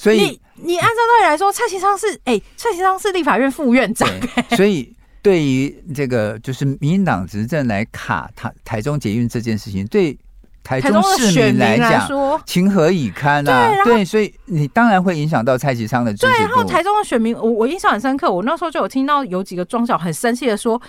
[0.06, 0.40] 所以。
[0.58, 4.08] 你按照道理来说，蔡其昌是哎、欸，蔡其昌是立法院副院长，
[4.56, 10.18] 所以对于这个就是民进党执政来卡台台中捷运这件事情，对
[10.64, 12.08] 台中市民来讲，
[12.46, 13.70] 情何以堪啊？
[13.84, 16.32] 对，所以你当然会影响到蔡其昌的支持。
[16.32, 20.82] 对，然后台中的选民，我我印象很深刻，我那时候就有听到有几个庄小很生气的说。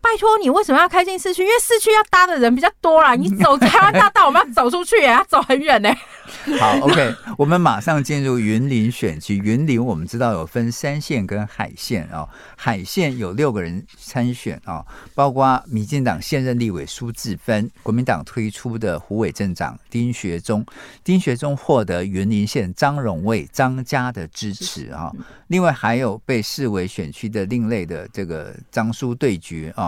[0.00, 1.42] 拜托你为什么要开进市区？
[1.42, 3.14] 因为市区要搭的人比较多啦。
[3.16, 5.92] 你走台湾大道，我们要走出去，也要走很远呢。
[6.60, 9.36] 好，OK，我们马上进入云林选区。
[9.36, 20.64] 云林我们知道有分山线跟海线啊、哦，海线有六个人参选啊、哦，包括民进党现任立委苏志芬，国民党推出的胡伟镇长丁学忠，
[21.02, 25.16] 丁学忠获得云林县张荣卫张家的支持啊、哦。
[25.46, 29.87] 另外还有被视为选区的另类的这个张苏对决啊。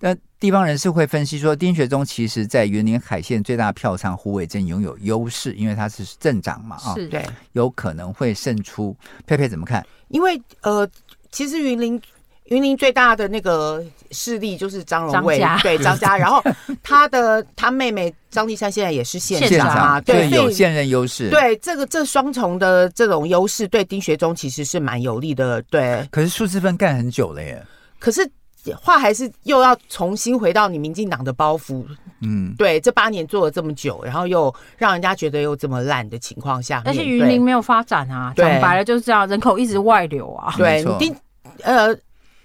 [0.00, 8.96] 那地方人士会分析说，丁学忠其实在云林海线最大票仓虎尾镇拥有优势，因为他是镇长嘛，啊，是对，有可能会胜出。
[9.26, 9.84] 佩佩怎么看？
[10.10, 10.88] 因为呃，
[11.32, 12.00] 其实云林
[12.44, 16.40] 云林最大的那个势力就是张荣卫，对张家， 然后
[16.80, 21.28] 他的他妹妹张丽珊现在也是县长啊，对，有现任优势。
[21.28, 25.60] 对这个这双重的这种优势，对丁学忠其实是蛮有利的。
[25.62, 27.60] 对，可是数字分干很久了耶，
[27.98, 28.30] 可是。
[28.76, 31.84] 话还是又要重新回到你民进党的包袱，
[32.20, 41.16] 嗯，对，这八年做了这么久，然后又让人家觉得又这么烂的情况下，但是云林没有发展啊，讲白了就是这样，人口一直外流啊，对，你丁
[41.62, 41.96] 呃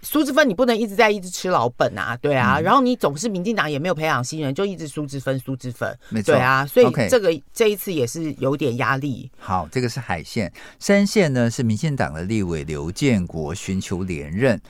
[0.01, 9.31] 苏治芬你不能一直在一直吃老本啊，对啊，然后你总是民进党也没有培养新人，就一直苏治芬苏治芬，没错，对啊，所以这个这一次也是有点压力。
[9.39, 14.61] 好，这个是海线，山线呢是民进党的立委刘建国寻求连任。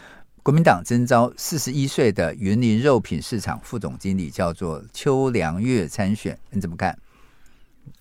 [0.43, 6.95] 国民党征召四十一岁的云林肉品市场副总经理，叫做邱良月参选，你怎么看？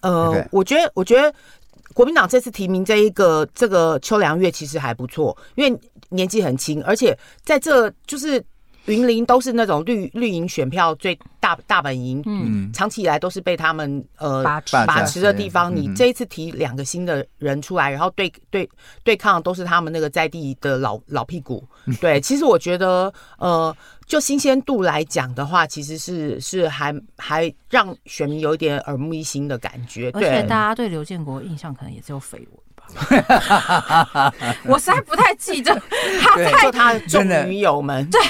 [0.00, 1.32] 呃我觉得，我觉得
[1.94, 8.44] 国民党这次提名这一个这个邱良月其实还不错，因为年纪很轻，而且在这就是。
[8.86, 15.74] 云林都是那种绿绿营选票最大大本营，嗯，长期以来都是被他们呃把持把持的地方。
[15.74, 18.68] 你这一次提两个新的人出来，然后对对
[19.04, 21.64] 对抗都是他们那个在地的老老屁股。
[22.00, 23.74] 对，其实我觉得呃，
[24.06, 30.10] 就新鲜度来讲的话，其实是是还还让选民有一点耳目一新的感觉。
[30.12, 32.48] 对，而且大家对刘建国印象可能也只有绯闻。
[34.64, 35.74] 我实在不太记得
[36.20, 38.20] 他在他的众女友们，对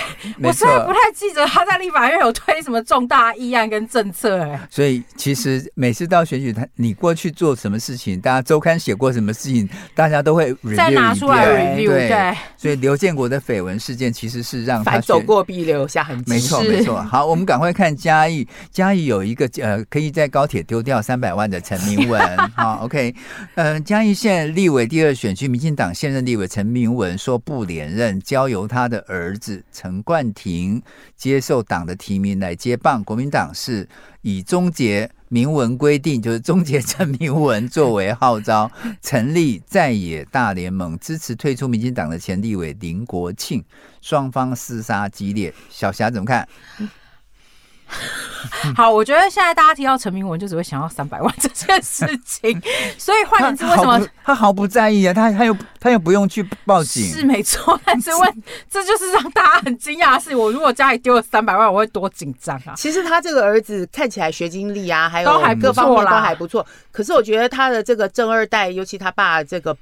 [0.40, 4.60] 我实在不太记得他在立法院有推什么重大议案跟政策哎。
[4.70, 11.88] 所以其实每次到选举，他你过去做什么事情，大家周刊写过什么事情，大家都会再拿出来 review。
[11.88, 16.30] 对，所以刘建国的绯闻事件其实是让他走过必留下痕迹。
[16.30, 17.02] 没错，没错。
[17.02, 22.38] 好，我们赶快看嘉义，嘉义有一个呃，可以在高铁丢掉三百万的陈明文。
[22.54, 23.12] 好，OK，
[23.56, 24.41] 呃，嘉义县。
[24.46, 30.82] 立委第二选区，民进党现任立委陈明文说不连任，交由他的儿子陈冠廷
[31.16, 33.02] 接受党的提名来接棒。
[33.04, 33.88] 国民党是
[34.22, 38.70] 以终结明文规定，就是终结陈明文作为号召，
[39.00, 43.64] 成立在野大联盟，支持退出民进党的前立委林国庆。
[44.00, 46.48] 双方厮杀激烈，小霞怎么看？
[48.76, 52.60] 好，我觉得现在大家提到陈明文，就只会想要三百万 这件事情。
[52.98, 55.12] 所以换言之，为什么他毫不在意啊？
[55.12, 57.78] 他他又他又不用去报警，是没错。
[57.84, 62.74] 但是问，这就是让大家很惊讶的是，我如果家里丢了三百万，我会多紧张啊！
[62.76, 65.30] 其实他这个儿子看起来学经历啊，还有
[65.60, 66.64] 各方面都还不错。
[66.90, 69.76] 可是我觉得他的这个正二代，尤其他爸这个。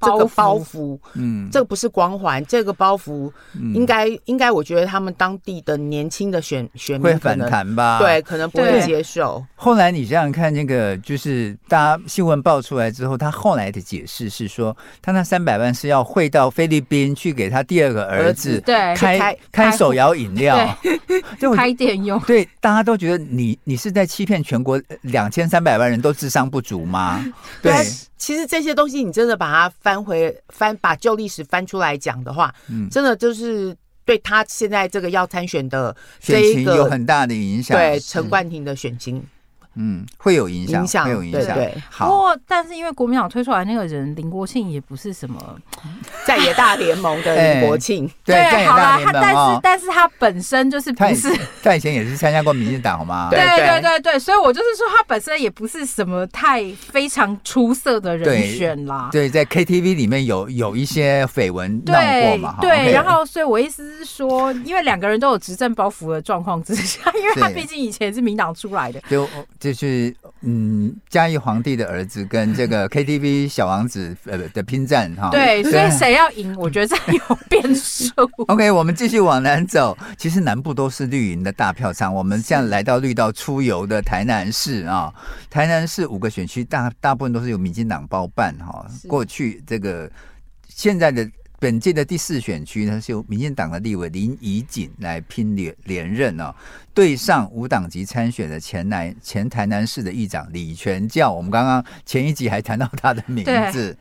[0.00, 3.30] 这个包袱，嗯，这个不是光环，这个包袱
[3.74, 7.98] 应该、嗯、应该，我觉得他们当地的年轻的选选民会反弹吧？
[7.98, 9.44] 对，可能不会接受。
[9.56, 20.56] 后来你想想看，那个就是大家新闻爆出来之后，他后来的解释是说，他那三百万是要汇到菲律宾去给他第二个儿子，对，开开，开手摇饮料，
[21.40, 22.18] 就开店用。
[22.20, 27.24] 对，大家都觉得你你是在欺骗全国两千三百万人都智商不足吗？
[27.60, 27.74] 对。
[28.18, 37.76] 其实这些东西，你真的把它翻回翻，把旧历史翻出来讲的话，嗯，真的就是对他现在这个要参选的这一个选情有很大的影响。
[37.76, 39.24] 对陈冠廷的选情。
[39.80, 41.54] 嗯，会有影响，影响会有影响。
[41.54, 42.08] 对，好。
[42.08, 45.40] 不过，但是因为国民党推出来那个人林国庆也不是什么
[46.26, 53.28] 在野大联盟的林国庆，对，好啦，他但是但是他本身就是不是， 他以前也是参加过民进党，好吗？
[53.30, 59.08] 对对对对，所以我就是说他本身也不是什么太非常出色的人选啦。
[59.12, 62.56] 对，在 KTV 里面有有一些绯闻闹过嘛？
[62.60, 69.28] 对，然后所以我意思是说，因为两个人都有执政包袱的状况之下，因为他毕竟以前是民党出来的，就。
[69.60, 75.30] 就是嗯，嘉义皇帝的儿子跟这个 KTV 小王子呃的拼战哈。
[75.30, 78.12] 对，所以谁要赢，我觉得这有变数。
[78.48, 82.14] OK，我们继续往南走，其实南部都是绿营的大票仓。
[82.14, 85.12] 我们现在来到绿道出游的台南市啊，
[85.50, 88.86] 台南市五个选区大大部分都是由民进党包办哈。
[89.08, 90.10] 过去这个
[90.68, 91.28] 现在的。
[91.60, 96.54] 本届的第四选区呢，是由民进党的立委林怡景来拼连连任哦，
[96.94, 103.96] 对上无党籍参选的前南前台南市的议长李全教，我们刚刚前一集还谈到他的名字。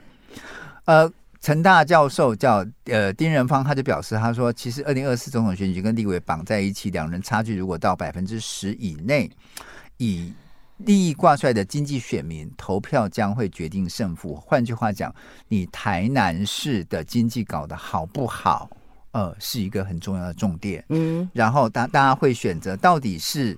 [0.85, 9.31] 呃，陈大教授叫呃丁仁芳，他就表示，他说，其实二零二四总统选举跟立委绑在一起，两人差距如果到百分之十以内，
[9.97, 10.31] 以
[10.77, 14.35] 利益挂帅的经济选民投票将会决定胜负。
[14.35, 15.13] 换句话讲，
[15.47, 18.69] 你台南市的经济搞得好不好，
[19.11, 20.83] 呃，是一个很重要的重点。
[20.89, 23.57] 嗯，然后大大家会选择到底是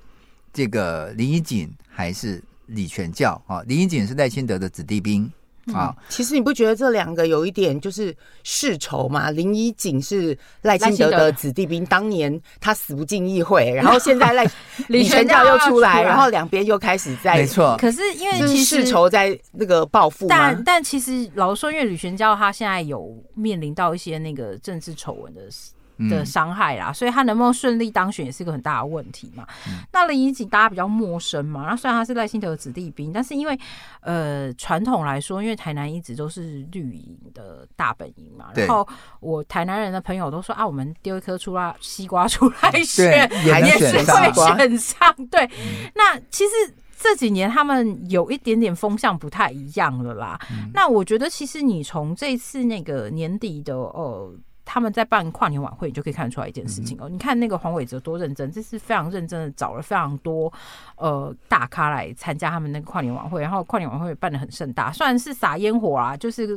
[0.53, 3.61] 这个林宜景还是李全教啊？
[3.63, 5.32] 林宜景是赖清德的子弟兵。
[5.74, 9.32] 啊，其实你不觉得这两个有一点就是世仇吗？
[9.32, 14.45] 林宜景是赖清德的子弟兵，当年他死不进议会，然后现在赖
[14.88, 17.76] 李全教又出来，然后两边又开始在没错。
[17.78, 25.72] 可是因为其实世仇在那个报复，但但其实老实说，因为李全教他现在有面临到一些那个政治丑闻的事。
[26.08, 29.45] 的伤害啦，所以他能不能顺利当选也是一个很大的问题嘛。
[29.68, 33.60] 嗯、那林怡景大家比较陌生嘛，然后虽然他是赖清德的子弟兵，但是因为
[34.02, 38.88] 呃传统来说，因为台南一直都是绿营的大本营嘛，然后
[39.20, 45.14] 我台南人的朋友都说啊，我们丢一颗出来西瓜出来 选，也是会选上。
[45.30, 50.39] 对，嗯、那其实这几年他们有一点点风向不太一样了啦。
[50.52, 54.34] 嗯、那我觉得其实你从这次那个年底的呃。
[54.72, 57.09] 他们在办跨年晚会，你就可以看得出来一件事情哦。
[57.09, 60.53] 嗯、你看那个黄伟哲多认真，这是非常认真的找了非常多
[60.95, 66.55] 呃大咖来参加他们那个跨年晚会，然后跨年晚会办的很盛大，虽然是撒烟火啊，就是。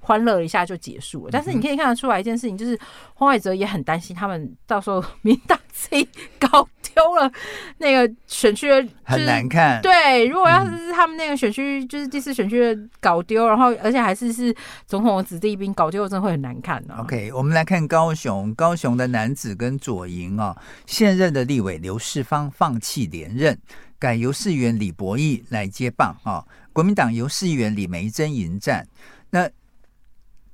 [0.00, 2.78] 欢乐一下就结束了，但是你可以看得出来一件事情，就是
[3.12, 6.08] 黄伟哲也很担心他们到时候 民党自己
[6.38, 7.30] 搞 丢了
[7.78, 8.70] 那个选区，
[9.02, 9.80] 很难看。
[9.82, 14.54] 对，如果要是他们那个选区就是第四选区的搞丢，然后而且还是是
[14.86, 16.94] 总统的子弟兵搞丢，真的会很难看的。
[16.96, 23.58] OK，我们来看高雄，高雄的男子跟左营啊，现任的立委刘世芳放弃连任，
[23.98, 26.44] 改由市议员李博义来接棒啊。
[26.72, 28.86] 国民党由市议员李梅珍迎战。
[29.30, 29.48] 那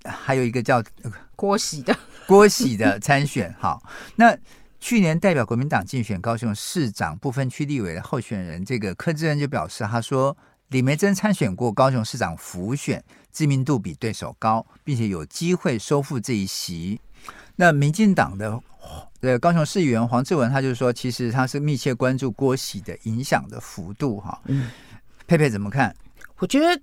[0.05, 0.83] 还有一个叫
[1.35, 3.83] 郭喜的郭喜的参选，好，
[4.17, 4.37] 那
[4.81, 10.37] 去年代表国民党竞选高雄市长不分区立委的候选人，这个柯志恩就表示，他说
[10.69, 13.03] 李梅珍参选过高雄市长辅选，
[13.33, 17.01] 知名度比对手高，并且有机会收复这一席。
[17.57, 18.61] 那民进党的
[19.21, 24.71] 呃高雄市议员黄志文，他就说，其实他是密切关注郭喜的影响的幅度，哈，嗯，
[25.27, 25.95] 佩佩怎么看？
[26.39, 26.81] 我觉得。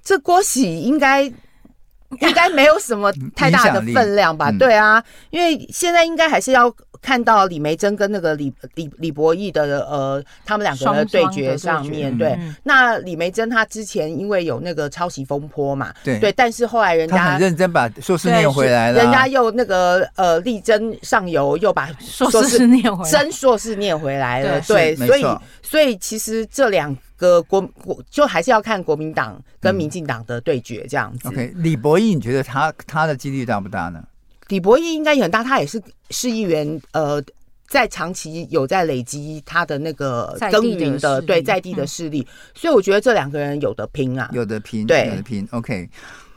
[0.00, 4.50] 这郭喜应该应该没有什么太大的分量吧？
[4.52, 12.38] 对啊，因为现在应该还是要看到李梅珍跟那个李李李博义的呃，他们两个人的对决上面对。
[12.62, 24.60] 那李梅珍她之前因为有那个抄袭风波嘛，对对，但是后来人家很认真把硕士念回来了，人家又那个呃力争上游，又把硕士念回来，真硕士念回来了。
[24.62, 25.24] 对，所以
[25.62, 26.96] 所以其实这两。
[27.18, 31.28] 个国国就还是要看国民党跟民进党的对决这样子。
[31.28, 34.00] 嗯、OK，李博义，你觉得他他的几率大不大呢？
[34.48, 35.80] 李博毅应该也很大，他也是
[36.10, 37.22] 市议员，呃，
[37.68, 45.46] 在长期有在累积他的那个耕耘的，的对在地的势力，嗯、所以我觉得这两个人有的拼啊，有的拼，对，有的拼。
[45.52, 45.88] OK。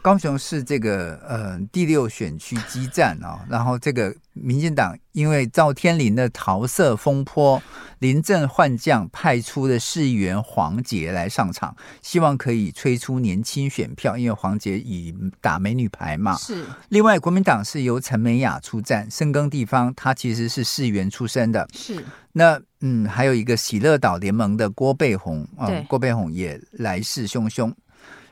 [0.01, 7.61] 高雄市这个呃第六选区激战啊、哦，然后这个民进党因为赵天麟的桃色风波，
[7.99, 16.35] 临阵换将，派出的市议员黄杰来上场，希望可以催出年轻选票，因为黄杰以打美女牌嘛。
[16.35, 16.65] 是。
[16.89, 21.67] 另外，国民党是由陈美雅出战，深耕地方，他其实是市议员出身的。
[21.73, 22.03] 是。
[22.31, 27.71] 那嗯，还有一个喜乐岛联盟的郭贝红啊，对郭贝红也来势汹汹。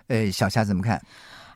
[0.07, 0.99] 诶，小夏怎么看？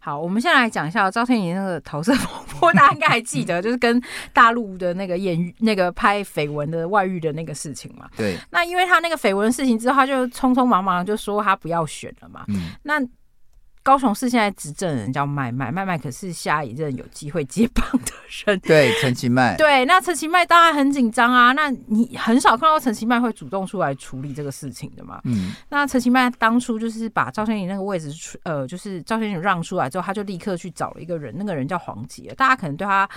[0.03, 2.29] 好，我们先来讲一下赵天宇那个桃色风
[2.59, 4.01] 波，大家应该还记得， 就是跟
[4.33, 8.09] 大陆的那个演那个拍绯闻的外遇的那个事情嘛。
[8.17, 8.37] 对。
[8.49, 12.43] 那因为他那个绯闻的事情之后，他就匆匆忙忙就说他不要选了嘛。
[12.49, 12.71] 嗯。
[12.83, 13.01] 那。
[13.83, 18.11] 高雄市现在执政人叫麦麦，麦麦可是下一任有机会接棒的
[18.45, 18.59] 人。
[18.61, 19.55] 对，陈其迈。
[19.59, 21.51] 对，那陈其迈当然很紧张啊。
[21.51, 25.21] 那你很少看到陈其迈会主动出来处理这个事情的嘛？
[25.25, 25.53] 嗯。
[25.69, 32.33] 那陈其迈当初就是把赵先宇那个位置出，呃，就是赵先宇让出来之后，他就立刻去找了一个人，那个人叫黄杰。
[32.37, 33.07] 大家可能对他。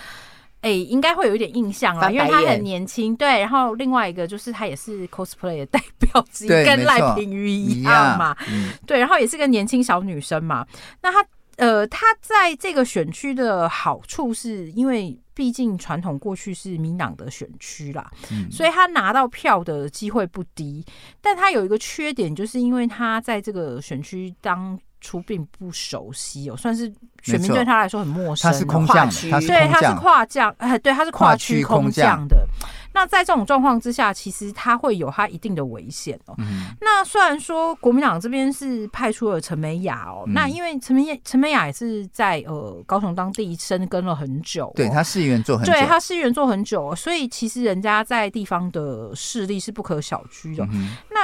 [0.66, 3.14] 哎，应该会有一点印象啊，因为他很年轻。
[3.14, 8.36] 对，然后另外一个就是他也是 cosplay 的代表之一，跟赖品妤一样嘛。
[8.48, 10.66] 嗯、对，然后也是个年轻小女生嘛。
[11.02, 11.24] 那她
[11.56, 15.18] 呃，她在这个选区的好处是因为。
[15.36, 20.82] 毕竟传统过去是民党的选区啦，嗯、所以他拿到票的机会不低。
[21.20, 26.92] 但他有一个缺点，就是因为他在这个选区当初并不熟悉哦，算是
[27.22, 28.50] 选民对他来说很陌生。
[28.50, 29.08] 他是空降，
[29.46, 32.46] 对，他是跨降，哎，对，他是跨区空降的。
[32.92, 36.34] 那在这种状况之下，其实他会有他一定的危险哦。
[36.38, 50.66] 嗯、那虽然说国民党这边是派出了陈美雅哦，嗯、那因为陈美陈美雅也是在呃高雄当地深耕了很久，哦，对他市议员做很久，对他市议员做很久，所以其实人家在地方的势力是不可小觑的。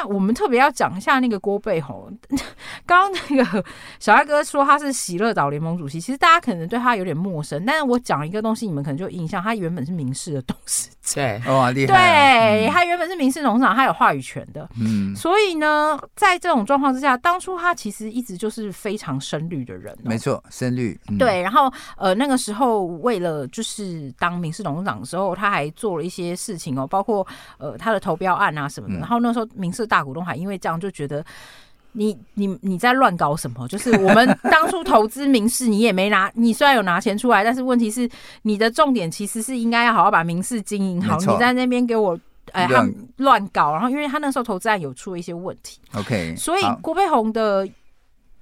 [0.03, 2.11] 那我们特别要讲一下那个郭背宏，
[2.85, 3.65] 刚刚那个
[4.01, 10.95] 小艾哥说他是喜乐岛联盟主席，其实大家可能对他有点陌生，但是我讲一个东西，你们可能就有印象，他原本是民视的董事长。
[11.15, 11.41] 对。
[11.87, 14.69] 对，他原本是民视董事长，他有话语权的。
[14.81, 19.97] 嗯，所以呢，在这种状况之下，当初他其实一直就是非常深绿的人。
[20.03, 20.99] 没错，深绿。
[21.09, 27.27] 嗯、对，然后呃，那个时候为了就是当民视董事长的时候，他还做了一些事情哦，包括
[27.59, 28.95] 呃他的投标案啊什么的。
[28.95, 31.23] 然后那时候民视大股东还因为这样就觉得。
[31.95, 33.69] 你你你在乱搞什么？
[33.69, 38.09] 就是我们当初投资民视，你也没拿， 你虽然有拿钱出来，但是问题是
[38.41, 41.19] 你的重点其实是应该要好好把民视经营好。
[41.19, 42.19] 你在那边给我
[42.53, 42.89] 哎，他
[43.19, 45.79] 乱搞，然后因为他那时候投资案有出了一些问题。
[45.93, 47.69] OK，所以郭背宏的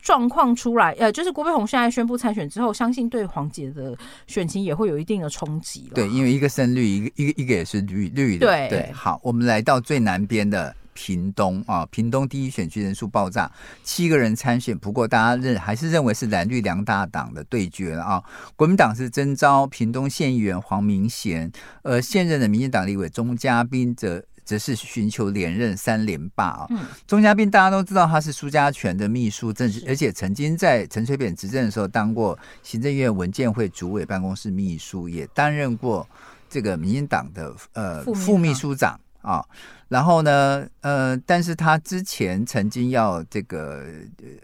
[0.01, 3.99] 状况出来，呃，就是郭背宏现在宣布参选之后，相信对黄姐的
[4.29, 5.95] 选情也会有一定的冲击了。
[5.97, 8.47] 对，因为一个深绿，一个一个一个也是绿绿的。
[8.47, 10.73] 对对，好，我们来到最南边的。
[10.93, 13.51] 屏东啊，屏东第一选区人数爆炸，
[13.83, 14.77] 七个人参选。
[14.77, 18.23] 不过大家认还是认为是蓝绿两大党的对决了啊。
[18.57, 21.51] 国民党是征召屏东县议员黄明贤，
[21.83, 26.67] 而现任的民进党立委钟嘉宾则则是寻求连任三连霸啊。
[26.71, 36.09] 嗯，钟嘉宾大家都知道他是苏家全的秘书，正而且曾经在陈水扁执政的时候当过行政院文件会主委办公室秘书，也担任过
[36.49, 38.99] 这个民进党的呃副秘书长。
[39.23, 39.45] 啊，
[39.89, 43.85] 然后呢，呃，但是他之前曾经要这个，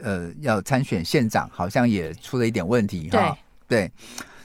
[0.03, 3.37] 呃，要参选县长，好像也出了一点问题哈。
[3.67, 3.93] 对，对，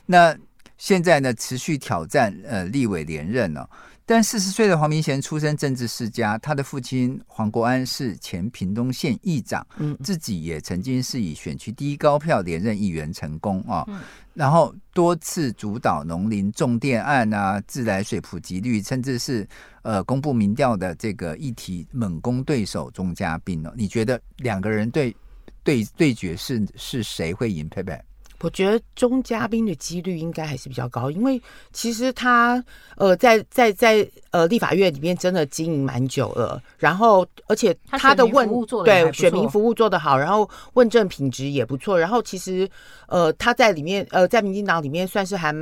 [0.06, 0.36] 那
[0.78, 3.70] 现在呢，持续挑战呃立委连任了。
[4.12, 14.02] 但四十岁的黄明贤出身政治世家，他的父亲黄国安是前屏东县议长，嗯，自己也曾经是以选区第一高票连任议员成功啊，嗯、
[14.34, 19.48] 然后多次主导农林重电案啊、自来水普及率，甚至是
[19.82, 25.16] 呃公布民调的这个议题猛攻对手钟嘉宾哦，你觉得两个人对
[25.64, 27.70] 对对决是是谁会赢？
[27.70, 27.98] 佩佩？
[28.42, 32.64] 我觉得中嘉宾的几率应该还是比较高，因为其实他
[32.98, 38.50] 呃在在在呃立法院里面真的经营蛮久了，然后而且他的问
[38.84, 42.70] 对选民服务做得好，然后问政品质也不错，然后其实
[43.08, 45.56] 呃他在里面呃在民进党里面算是还。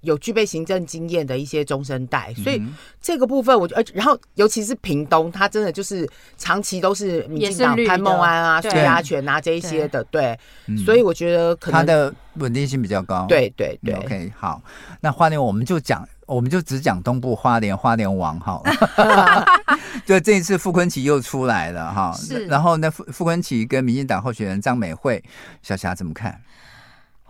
[0.00, 2.62] 有具备行政经验的一些中生代，所以
[3.00, 10.38] 这个部分我觉得，然后尤其是屏东，他真的就是长期都是民进党潘孟安啊、苏家全啊这一些的，对，
[10.84, 13.26] 所以我觉得可能他的稳定性比较高。
[13.28, 14.62] 对对对，OK，好，
[15.00, 19.44] 那花莲我们就讲，我们就只讲东部花莲花莲王好了。
[20.04, 25.22] 就这一次傅昆奇又出来了哈，是，然后那傅傅昆奇跟民进党候选人张美惠，
[25.62, 26.40] 小霞怎么看？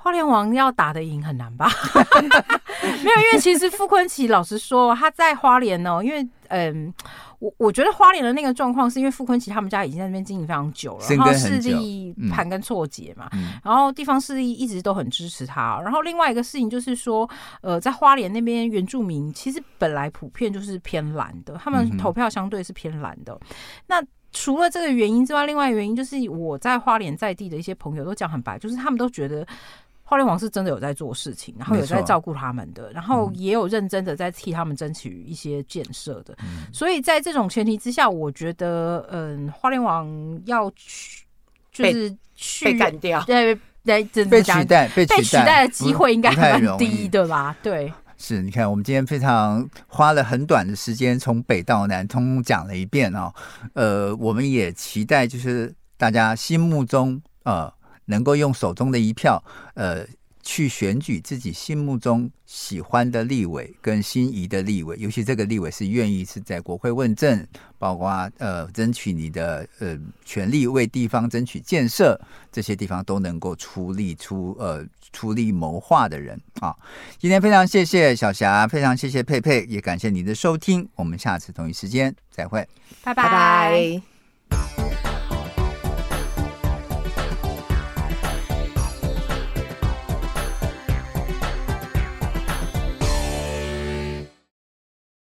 [0.08, 1.68] 花莲王要打得赢很难吧？
[2.82, 6.90] 没有，因为其实傅坤奇老实说，他在花莲哦，因为嗯，
[7.40, 15.78] 我我觉得花莲的那个状况是因为傅坤奇他们家已经在那边经营非常久了，然后势力盘根错节嘛，嗯、然后地方势力一直都很支持他。
[15.82, 17.28] 然后另外一个事情就是说，
[17.60, 23.38] 呃，在花莲那边原住民其实本来普遍就是偏蓝的，他们投票相对是偏蓝的。
[23.88, 24.02] 那
[24.32, 29.46] 除了这个原因之外，另外原因就是我在花莲在地的一些朋友都讲很白，就是他们都觉得。
[30.08, 36.34] 花莲王是真的有在做事情，然后有在照顾他们的，然后也有认真的在替他们争取一些建设的。
[36.38, 40.08] 嗯、所以在这种前提之下，我觉得，嗯，花莲王
[40.46, 41.26] 要去
[41.70, 43.54] 就是去被干掉，对
[43.84, 47.54] 对，被取代，被取代的机会应该蛮低的吧？
[47.62, 53.30] 对，是你看，我们今天非常花了很短的时间，从北到南通通讲了一遍哦。
[53.74, 57.70] 呃，我们也期待就是大家心目中呃。
[58.08, 59.42] 能够用手中的一票，
[59.74, 60.04] 呃，
[60.42, 67.46] 去选举自己心目中喜欢的立委跟心仪的立委，尤其这个立委是愿意是在国会问政，
[67.78, 72.18] 包括呃争取你的呃权利，为地方争取建设，
[72.50, 74.82] 这些地方都能够出力出呃
[75.12, 76.74] 出力谋划的人啊。
[77.18, 82.66] 今天非常谢谢小霞，非常谢谢佩佩，也感谢您的收听，我们下次同一时间再会，
[83.04, 84.17] 拜拜。